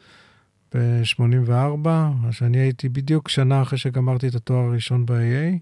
ב-84, 0.76 1.88
אז 2.28 2.34
שאני 2.34 2.58
הייתי 2.58 2.90
בדיוק 2.90 3.30
שנה 3.30 3.62
אחרי 3.62 3.78
שגמרתי 3.78 4.28
את 4.28 4.36
התואר 4.36 4.60
הראשון 4.60 5.06
ב-AA, 5.06 5.58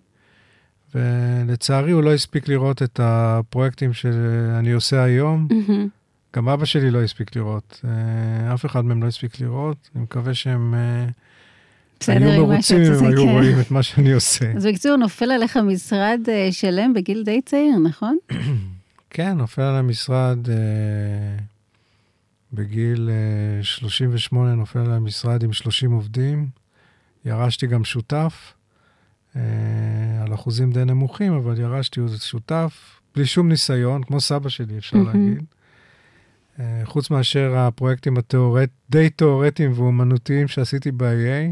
ולצערי 0.95 1.91
הוא 1.91 2.03
לא 2.03 2.13
הספיק 2.13 2.47
לראות 2.47 2.83
את 2.83 2.99
הפרויקטים 3.03 3.93
שאני 3.93 4.71
עושה 4.71 5.03
היום. 5.03 5.47
גם 6.35 6.49
אבא 6.49 6.65
שלי 6.65 6.91
לא 6.91 7.03
הספיק 7.03 7.35
לראות. 7.35 7.81
אה, 7.85 8.53
אף 8.53 8.65
אחד 8.65 8.85
מהם 8.85 9.03
לא 9.03 9.07
הספיק 9.07 9.39
לראות. 9.39 9.89
אני 9.95 10.03
מקווה 10.03 10.33
שהם 10.33 10.73
אה, 10.73 11.05
בסדר 12.03 12.31
היו 12.31 12.47
מרוצים 12.47 12.81
אם 12.81 13.05
היו 13.05 13.23
כן. 13.23 13.29
רואים 13.29 13.59
את 13.59 13.71
מה 13.71 13.83
שאני 13.83 14.13
עושה. 14.13 14.51
אז 14.55 14.65
בקיצור, 14.65 14.95
נופל 14.95 15.31
עליך 15.31 15.57
משרד 15.57 16.19
אה, 16.29 16.47
שלם 16.51 16.93
בגיל 16.93 17.23
די 17.23 17.41
צעיר, 17.45 17.77
נכון? 17.83 18.17
כן, 19.09 19.37
נופל 19.37 19.61
על 19.61 19.75
המשרד 19.75 20.49
אה, 20.49 20.55
בגיל 22.53 23.09
אה, 23.59 23.63
38, 23.63 24.55
נופל 24.55 24.79
על 24.79 24.91
המשרד 24.91 25.43
עם 25.43 25.53
30 25.53 25.91
עובדים. 25.91 26.47
ירשתי 27.25 27.67
גם 27.67 27.83
שותף, 27.83 28.53
אה, 29.35 29.41
על 30.25 30.33
אחוזים 30.33 30.71
די 30.71 30.85
נמוכים, 30.85 31.33
אבל 31.33 31.59
ירשתי 31.59 31.99
עוד 31.99 32.11
שותף, 32.21 33.01
בלי 33.15 33.25
שום 33.25 33.49
ניסיון, 33.49 34.03
כמו 34.03 34.21
סבא 34.21 34.49
שלי, 34.49 34.77
אפשר. 34.77 34.97
להגיד. 34.97 35.43
אה, 36.59 36.81
חוץ 36.85 37.09
מאשר 37.09 37.57
הפרויקטים 37.57 38.17
התיאורט, 38.17 38.69
די 38.89 39.09
תיאורטיים 39.09 39.71
ואומנותיים 39.75 40.47
שעשיתי 40.47 40.91
ב-IA, 40.91 41.05
אה, 41.05 41.51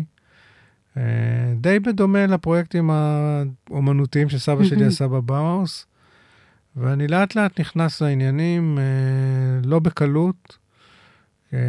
די 1.55 1.79
בדומה 1.79 2.25
לפרויקטים 2.25 2.89
האומנותיים 2.89 4.29
שסבא 4.29 4.63
שלי. 4.63 4.85
עשה 4.85 5.07
בבאוס. 5.07 5.85
ואני 6.75 7.07
לאט 7.07 7.35
לאט 7.35 7.59
נכנס 7.59 8.01
לעניינים, 8.01 8.77
אה, 8.79 8.83
לא 9.63 9.79
בקלות. 9.79 10.57
אה, 11.53 11.59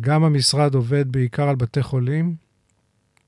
גם 0.00 0.24
המשרד 0.24 0.74
עובד 0.74 1.12
בעיקר 1.12 1.48
על 1.48 1.56
בתי 1.56 1.82
חולים, 1.82 2.34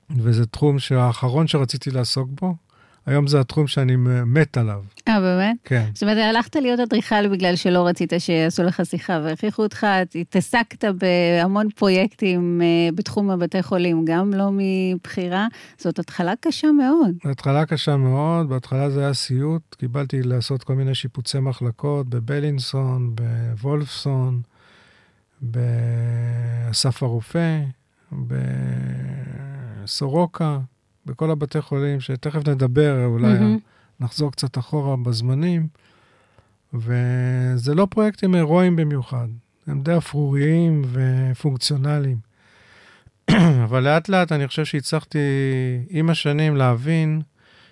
וזה 0.09 0.45
תחום 0.45 0.79
שהאחרון 0.79 1.47
שרציתי 1.47 1.91
לעסוק 1.91 2.29
בו. 2.41 2.55
היום 3.05 3.27
זה 3.27 3.39
התחום 3.39 3.67
שאני 3.67 3.95
מת 4.25 4.57
עליו, 4.57 4.83
אה, 5.07 5.19
באמת? 5.19 5.55
כן. 5.63 5.85
זאת 5.93 6.03
אומרת, 6.03 6.17
הלכת 6.17 6.55
להיות 6.55 6.79
אדריכל 6.79 7.27
בגלל 7.27 7.55
שלא 7.55 7.87
רצית 7.87 8.13
שיעשו 8.17 8.63
לך 8.63 8.81
שיחה 8.85 9.19
והכריחו 9.23 9.63
אותך, 9.63 9.87
התעסקת 10.15 10.85
בהמון 10.85 11.69
פרויקטים 11.69 12.61
אה, 12.61 12.89
בתחום 12.95 13.29
הבתי 13.29 13.63
חולים, 13.63 14.05
גם 14.05 14.33
לא 14.33 14.49
מבחירה. 14.51 15.47
זאת 15.77 15.99
התחלה 15.99 16.33
קשה 16.39 16.71
מאוד. 16.71 17.31
התחלה 17.31 17.65
קשה 17.65 17.97
מאוד, 17.97 18.49
בהתחלה 18.49 18.89
זה 18.89 18.99
היה 18.99 19.13
סיוט, 19.13 19.75
קיבלתי 19.75 20.23
לעשות 20.23 20.63
כל 20.63 20.73
מיני 20.73 20.95
שיפוצי 20.95 21.39
מחלקות 21.39 22.09
בבלינסון, 22.09 23.15
בוולפסון, 23.15 24.41
באסף 25.41 27.03
הרופא, 27.03 27.59
בסורוקה, 29.83 30.59
בכל 31.05 31.31
הבתי 31.31 31.61
חולים, 31.61 31.99
שתכף 31.99 32.47
נדבר, 32.47 33.05
אולי 33.05 33.33
מהמם. 33.33 33.57
נחזור 33.99 34.31
קצת 34.31 34.57
אחורה 34.57 34.95
בזמנים. 34.95 35.67
וזה 36.73 37.75
לא 37.75 37.87
פרויקטים 37.89 38.35
הירואיים 38.35 38.75
במיוחד, 38.75 39.27
הם 39.67 39.81
די 39.81 39.97
אפרוריים 39.97 40.81
ופונקציונליים. 40.91 42.17
אבל 43.65 43.83
לאט 43.83 44.09
לאט 44.09 44.31
אני 44.31 44.47
חושב 44.47 44.65
שהצלחתי 44.65 45.19
עם 45.89 46.09
השנים 46.09 46.55
להבין 46.55 47.21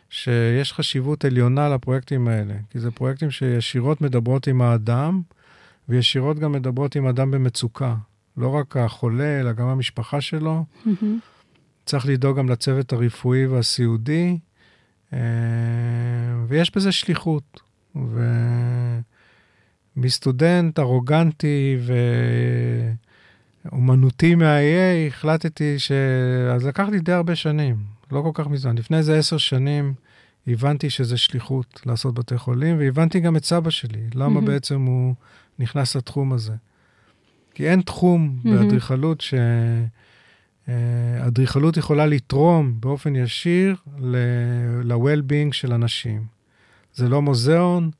שיש 0.09 0.73
חשיבות 0.73 1.25
עליונה 1.25 1.69
לפרויקטים 1.69 2.27
האלה, 2.27 2.53
כי 2.69 2.79
זה 2.79 2.91
פרויקטים 2.91 3.31
שישירות 3.31 4.01
מדברות 4.01 4.47
עם 4.47 4.61
האדם, 4.61 5.21
וישירות 5.89 6.39
גם 6.39 6.51
מדברות 6.51 6.95
עם 6.95 7.07
אדם 7.07 7.31
במצוקה. 7.31 7.95
לא 8.37 8.55
רק 8.55 8.77
החולה, 8.77 9.39
אלא 9.39 9.51
גם 9.51 9.67
המשפחה 9.67 10.21
שלו. 10.21 10.65
מהמם. 10.85 11.19
צריך 11.85 12.05
לדאוג 12.05 12.37
גם 12.37 12.49
לצוות 12.49 12.93
הרפואי 12.93 13.47
והסיעודי, 13.47 14.37
אה, 15.13 15.19
ויש 16.47 16.75
בזה 16.75 16.91
שליחות. 16.91 17.61
ומסטודנט 19.95 20.79
ארוגנטי 20.79 21.77
ואומנותי 23.65 24.35
מה-IA 24.35 25.07
החלטתי 25.07 25.79
ש... 25.79 25.91
אז 26.55 26.65
לקח 26.65 26.87
לי 26.91 26.99
די 26.99 27.11
הרבה 27.11 27.35
שנים, 27.35 27.75
לא 28.11 28.21
כל 28.21 28.31
כך 28.33 28.47
מזמן. 28.47 28.77
לפני 28.77 28.97
איזה 28.97 29.17
עשר 29.17 29.37
שנים 29.37 29.93
הבנתי 30.47 30.89
שזה 30.89 31.17
שליחות 31.17 31.81
לעשות 31.85 32.13
בתי 32.13 32.37
חולים, 32.37 32.79
והבנתי 32.79 33.19
גם 33.19 33.35
את 33.35 33.45
סבא 33.45 33.69
שלי, 33.69 34.01
למה 34.15 34.29
מהמם. 34.29 34.45
בעצם 34.45 34.81
הוא 34.81 35.15
נכנס 35.59 35.95
לתחום 35.95 36.33
הזה. 36.33 36.53
כי 37.53 37.69
אין 37.69 37.81
תחום 37.81 38.39
מהמם. 38.43 38.57
באדריכלות 38.57 39.21
ש... 39.21 39.33
אה, 40.69 40.73
אדריכלות 41.27 41.77
יכולה 41.77 42.05
לתרום 42.05 42.73
באופן 42.79 43.15
ישיר 43.15 43.75
ל-well-being 43.99 45.51
של 45.51 45.73
אנשים. 45.73 46.25
זה 46.93 47.09
לא 47.09 47.21
מוזיאון, 47.21 47.91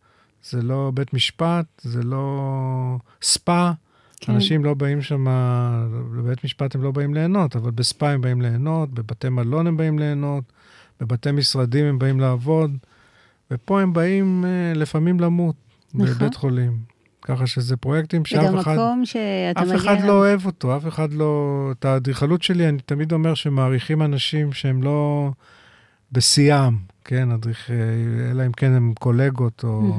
זה 0.44 0.62
לא 0.62 0.92
בית 0.94 1.14
משפט, 1.14 1.66
זה 1.82 2.04
לא 2.04 2.98
ספא. 3.22 3.72
כן. 4.20 4.34
אנשים 4.34 4.66
לא 4.66 4.74
באים 4.74 5.02
שם, 5.02 5.26
לבית 6.18 6.44
משפט 6.44 6.76
הם 6.76 6.84
לא 6.84 6.92
באים 6.92 7.14
ליהנות, 7.14 7.56
אבל 7.56 7.72
בספא 7.72 8.06
הם 8.06 8.22
באים 8.22 8.42
ליהנות, 8.42 8.94
בבתי 8.94 9.30
מלון 9.30 9.68
הם 9.68 9.78
באים 9.78 10.00
ליהנות, 10.00 10.44
בבתי 11.00 11.32
משרדים 11.32 11.86
הם 11.86 12.00
באים 12.00 12.20
לעבוד, 12.20 12.78
ופה 13.52 13.82
הם 13.82 13.94
באים 13.94 14.46
אה, 14.46 14.74
לפעמים 14.76 15.20
למות 15.20 15.56
נכון. 15.94 16.08
בבית 16.08 16.36
חולים. 16.36 16.93
ככה 17.24 17.48
שזה 17.48 17.78
פרויקטים 17.78 18.24
זה 18.32 18.38
גם 18.38 18.44
שאף 18.44 18.62
אחד... 18.62 18.74
מקום 18.74 19.06
שאתה 19.06 19.62
אף 19.62 19.66
מגיע... 19.66 19.76
אחד 19.76 19.96
אליו. 19.96 20.08
לא 20.08 20.14
אוהב 20.14 20.46
אותו, 20.46 20.78
אף 20.78 20.88
אחד 20.88 21.14
לא... 21.14 21.70
את 21.72 21.86
האדריכלות 21.86 22.44
שלי, 22.44 22.70
אני 22.70 22.78
תמיד 22.86 23.12
אומר 23.12 23.34
שמעריכים 23.34 24.02
אנשים 24.02 24.54
שהם 24.54 24.84
לא 24.84 25.30
בשיאם, 26.12 26.78
כן, 27.06 27.32
אדריכ... 27.32 27.72
אלא 28.32 28.46
אם 28.46 28.52
כן 28.52 28.72
הם 28.72 28.94
קולגות, 29.00 29.64
או. 29.64 29.96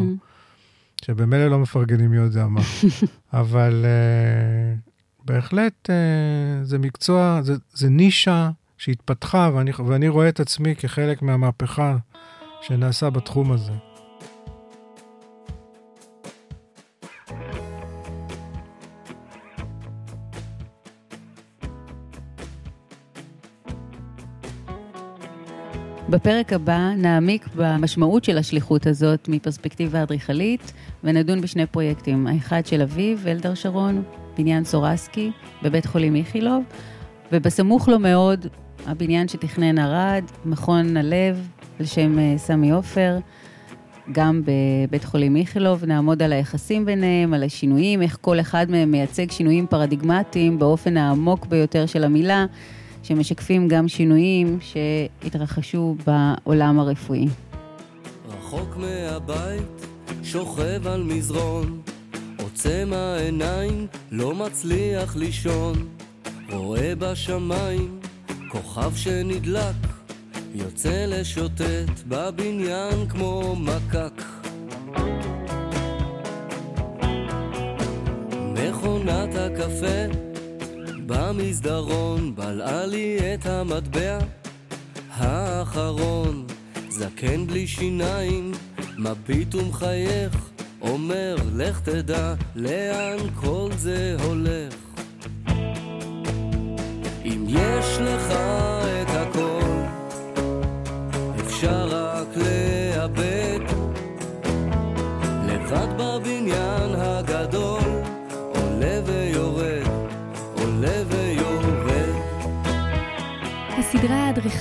שבמילא 1.04 1.48
לא 1.48 1.58
מפרגנים 1.58 2.10
מי 2.10 2.16
יודע 2.16 2.46
מה. 2.46 2.60
אבל 3.32 3.84
uh, 3.84 4.90
בהחלט 5.24 5.90
אה, 5.90 6.64
זה 6.64 6.78
מקצוע, 6.78 7.40
זה, 7.42 7.54
זה 7.72 7.88
נישה 7.88 8.50
שהתפתחה, 8.78 9.50
ואני, 9.54 9.70
ואני 9.86 10.08
רואה 10.08 10.28
את 10.28 10.40
עצמי 10.40 10.76
כחלק 10.76 11.22
מהמהפכה 11.22 11.96
שנעשה 12.62 13.10
בתחום 13.10 13.52
הזה. 13.52 13.72
בפרק 26.08 26.52
הבא 26.52 26.90
נעמיק 26.96 27.48
במשמעות 27.56 28.24
של 28.24 28.38
השליחות 28.38 28.86
הזאת 28.86 29.28
מפרספקטיבה 29.28 30.02
אדריכלית, 30.02 30.72
ונדון 31.04 31.40
בשני 31.40 31.66
פרויקטים, 31.66 32.26
האחד 32.26 32.66
של 32.66 32.82
אביו, 32.82 33.18
אלדר 33.26 33.54
שרון, 33.54 34.02
בניין 34.38 34.64
סורסקי, 34.64 35.30
בבית 35.62 35.86
חולים 35.86 36.16
איכילוב, 36.16 36.64
ובסמוך 37.32 37.88
לו 37.88 37.98
מאוד, 37.98 38.46
הבניין 38.86 39.28
שתכנן 39.28 39.78
ערד, 39.78 40.24
מכון 40.44 40.96
הלב, 40.96 41.48
על 41.80 41.86
שם 41.86 42.18
אה, 42.18 42.34
סמי 42.36 42.70
עופר, 42.70 43.18
גם 44.12 44.42
בבית 44.44 45.04
חולים 45.04 45.36
איכילוב, 45.36 45.84
נעמוד 45.84 46.22
על 46.22 46.32
היחסים 46.32 46.84
ביניהם, 46.84 47.34
על 47.34 47.42
השינויים, 47.42 48.02
איך 48.02 48.18
כל 48.20 48.40
אחד 48.40 48.66
מהם 48.70 48.90
מייצג 48.90 49.30
שינויים 49.30 49.66
פרדיגמטיים 49.66 50.58
באופן 50.58 50.96
העמוק 50.96 51.46
ביותר 51.46 51.86
של 51.86 52.04
המילה. 52.04 52.46
שמשקפים 53.04 53.68
גם 53.68 53.88
שינויים 53.88 54.58
שהתרחשו 54.60 55.96
בעולם 56.06 56.80
הרפואי. 56.80 57.26
רחוק 58.28 58.76
מהבית, 58.76 59.86
שוכב 60.22 60.86
על 60.86 61.02
מזרון, 61.02 61.80
עוצם 62.38 62.90
העיניים, 62.92 63.86
לא 64.10 64.34
מצליח 64.34 65.16
לישון, 65.16 65.74
רואה 66.52 66.94
בשמיים 66.94 68.00
כוכב 68.48 68.96
שנדלק, 68.96 69.74
יוצא 70.54 71.04
לשוטט 71.08 72.02
בבניין 72.08 73.08
כמו 73.08 73.56
מקק. 73.56 74.22
מכונת 78.54 79.34
הקפה 79.34 80.23
במסדרון 81.06 82.34
בלעה 82.34 82.86
לי 82.86 83.34
את 83.34 83.46
המטבע 83.46 84.18
האחרון. 85.10 86.46
זקן 86.88 87.46
בלי 87.46 87.66
שיניים, 87.66 88.52
מביט 88.98 89.54
ומחייך 89.54 90.50
אומר 90.80 91.36
לך 91.56 91.80
תדע 91.80 92.34
לאן 92.54 93.16
כל 93.34 93.70
זה 93.76 94.16
הולך 94.22 94.83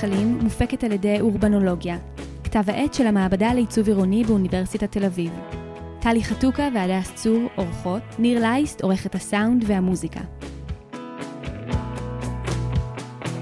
האדריכלים 0.04 0.38
מופקת 0.42 0.84
על 0.84 0.92
ידי 0.92 1.20
אורבנולוגיה, 1.20 1.98
כתב 2.44 2.62
העת 2.66 2.94
של 2.94 3.06
המעבדה 3.06 3.54
לעיצוב 3.54 3.86
עירוני 3.88 4.24
באוניברסיטת 4.24 4.92
תל 4.92 5.04
אביב. 5.04 5.30
טלי 6.00 6.24
חתוקה 6.24 6.68
והדס 6.74 7.12
צור 7.14 7.48
עורכות, 7.54 8.02
ניר 8.18 8.40
לייסט 8.40 8.80
עורכת 8.80 9.14
הסאונד 9.14 9.64
והמוזיקה. 9.66 10.20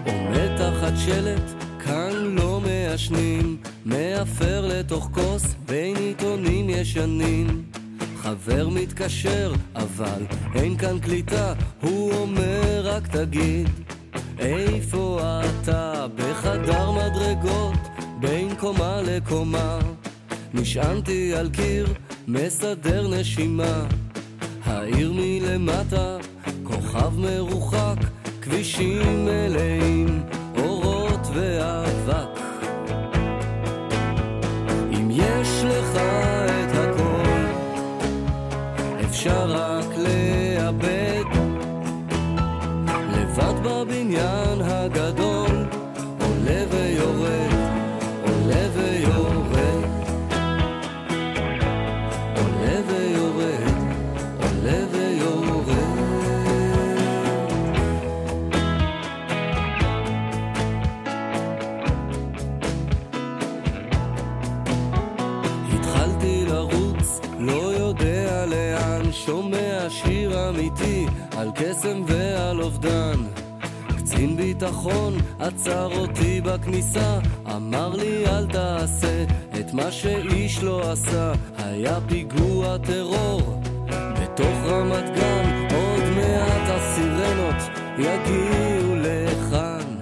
עומד 0.06 0.56
תחת 0.56 0.92
שלט, 1.06 1.62
כאן 1.84 2.12
לא 2.12 2.60
מעשנים, 2.60 3.56
מאפר 3.86 4.66
לתוך 4.66 5.10
כוס 5.12 5.54
בין 5.66 5.96
עיתונים 5.96 6.70
ישנים. 6.70 7.62
חבר 8.16 8.68
מתקשר, 8.68 9.52
אבל 9.74 10.22
אין 10.54 10.76
כאן 10.76 10.98
קליטה, 10.98 11.54
הוא 11.80 12.12
אומר 12.12 12.80
רק 12.84 13.06
תגיד 13.06 13.68
איפה 14.38 15.20
אתה? 15.40 16.06
בחדר 16.16 16.90
מדרגות, 16.90 17.78
בין 18.20 18.54
קומה 18.54 19.02
לקומה. 19.02 19.78
נשענתי 20.54 21.34
על 21.34 21.50
קיר, 21.50 21.86
מסדר 22.28 23.08
נשימה. 23.08 23.84
העיר 24.64 25.12
מלמטה, 25.14 26.16
כוכב 26.64 27.18
מרוחק, 27.18 27.96
כבישים 28.42 29.24
מלאים, 29.24 30.22
אורות 30.58 31.26
ואבק. 31.34 32.40
אם 34.92 35.10
יש 35.10 35.64
לך 35.64 35.96
את 35.96 36.76
הכל, 36.76 37.46
אפשר 39.04 39.71
בבניין 43.64 44.60
הגדול, 44.60 45.66
עולה 46.20 46.64
ויורד, 46.70 47.52
עולה 48.22 48.68
ויורד. 48.74 49.84
עולה 52.36 52.80
ויורד, 52.88 53.68
עולה 54.42 54.78
ויורד. 54.92 55.78
התחלתי 65.74 66.44
לרוץ, 66.48 67.20
לא 67.38 67.74
יודע 67.74 68.46
לאן, 68.46 69.12
שומע 69.12 69.86
שיר 69.88 70.48
אמיתי 70.48 71.06
על 71.36 71.50
קסם 71.54 72.02
ועל 72.06 72.62
אובדן. 72.62 73.31
קצין 74.22 74.36
ביטחון 74.36 75.16
עצר 75.38 75.98
אותי 75.98 76.40
בכניסה, 76.40 77.18
אמר 77.56 77.96
לי 77.96 78.26
אל 78.26 78.46
תעשה 78.46 79.24
את 79.60 79.74
מה 79.74 79.90
שאיש 79.90 80.62
לא 80.62 80.92
עשה. 80.92 81.32
היה 81.58 81.98
פיגוע 82.08 82.78
טרור 82.78 83.62
בתוך 84.22 84.58
רמת 84.64 85.04
גן, 85.14 85.74
עוד 85.74 86.04
מעט 86.16 86.68
הסירנות 86.68 87.62
יגיעו 87.98 88.96
לכאן. 88.96 89.96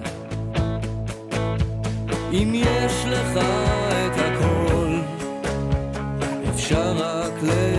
אם 2.33 2.51
יש 2.55 3.05
לך 3.07 3.37
את 3.37 4.17
הכל, 4.17 4.99
אפשר 6.49 6.93
רק 6.97 7.43
לאבד. 7.43 7.70